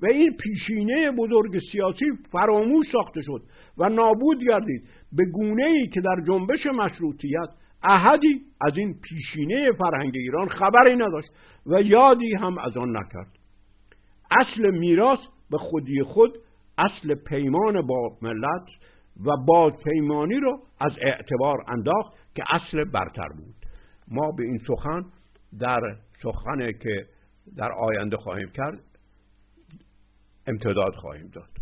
و 0.01 0.05
این 0.05 0.37
پیشینه 0.37 1.11
بزرگ 1.11 1.59
سیاسی 1.71 2.05
فراموش 2.31 2.85
ساخته 2.91 3.21
شد 3.21 3.41
و 3.77 3.89
نابود 3.89 4.43
گردید 4.43 4.83
به 5.11 5.25
گونه 5.25 5.65
ای 5.65 5.87
که 5.87 6.01
در 6.01 6.15
جنبش 6.27 6.65
مشروطیت 6.65 7.49
احدی 7.83 8.41
از 8.61 8.77
این 8.77 8.95
پیشینه 9.01 9.71
فرهنگ 9.71 10.11
ایران 10.15 10.47
خبری 10.47 10.95
نداشت 10.95 11.29
و 11.65 11.81
یادی 11.81 12.33
هم 12.33 12.57
از 12.57 12.77
آن 12.77 12.97
نکرد. 12.97 13.31
اصل 14.31 14.71
میراث 14.71 15.19
به 15.51 15.57
خودی 15.57 16.03
خود 16.03 16.37
اصل 16.77 17.15
پیمان 17.15 17.87
با 17.87 18.17
ملت 18.21 18.67
و 19.25 19.37
باد 19.47 19.75
پیمانی 19.83 20.35
رو 20.35 20.59
از 20.79 20.91
اعتبار 21.01 21.63
انداخت 21.67 22.13
که 22.35 22.43
اصل 22.49 22.83
برتر 22.83 23.27
بود. 23.27 23.55
ما 24.07 24.31
به 24.31 24.43
این 24.43 24.59
سخن 24.67 25.05
در 25.59 25.81
سخنه 26.23 26.73
که 26.73 27.05
در 27.57 27.71
آینده 27.71 28.17
خواهیم 28.17 28.49
کرد 28.49 28.79
امتداد 30.47 30.93
خواهیم 30.95 31.27
داد. 31.27 31.56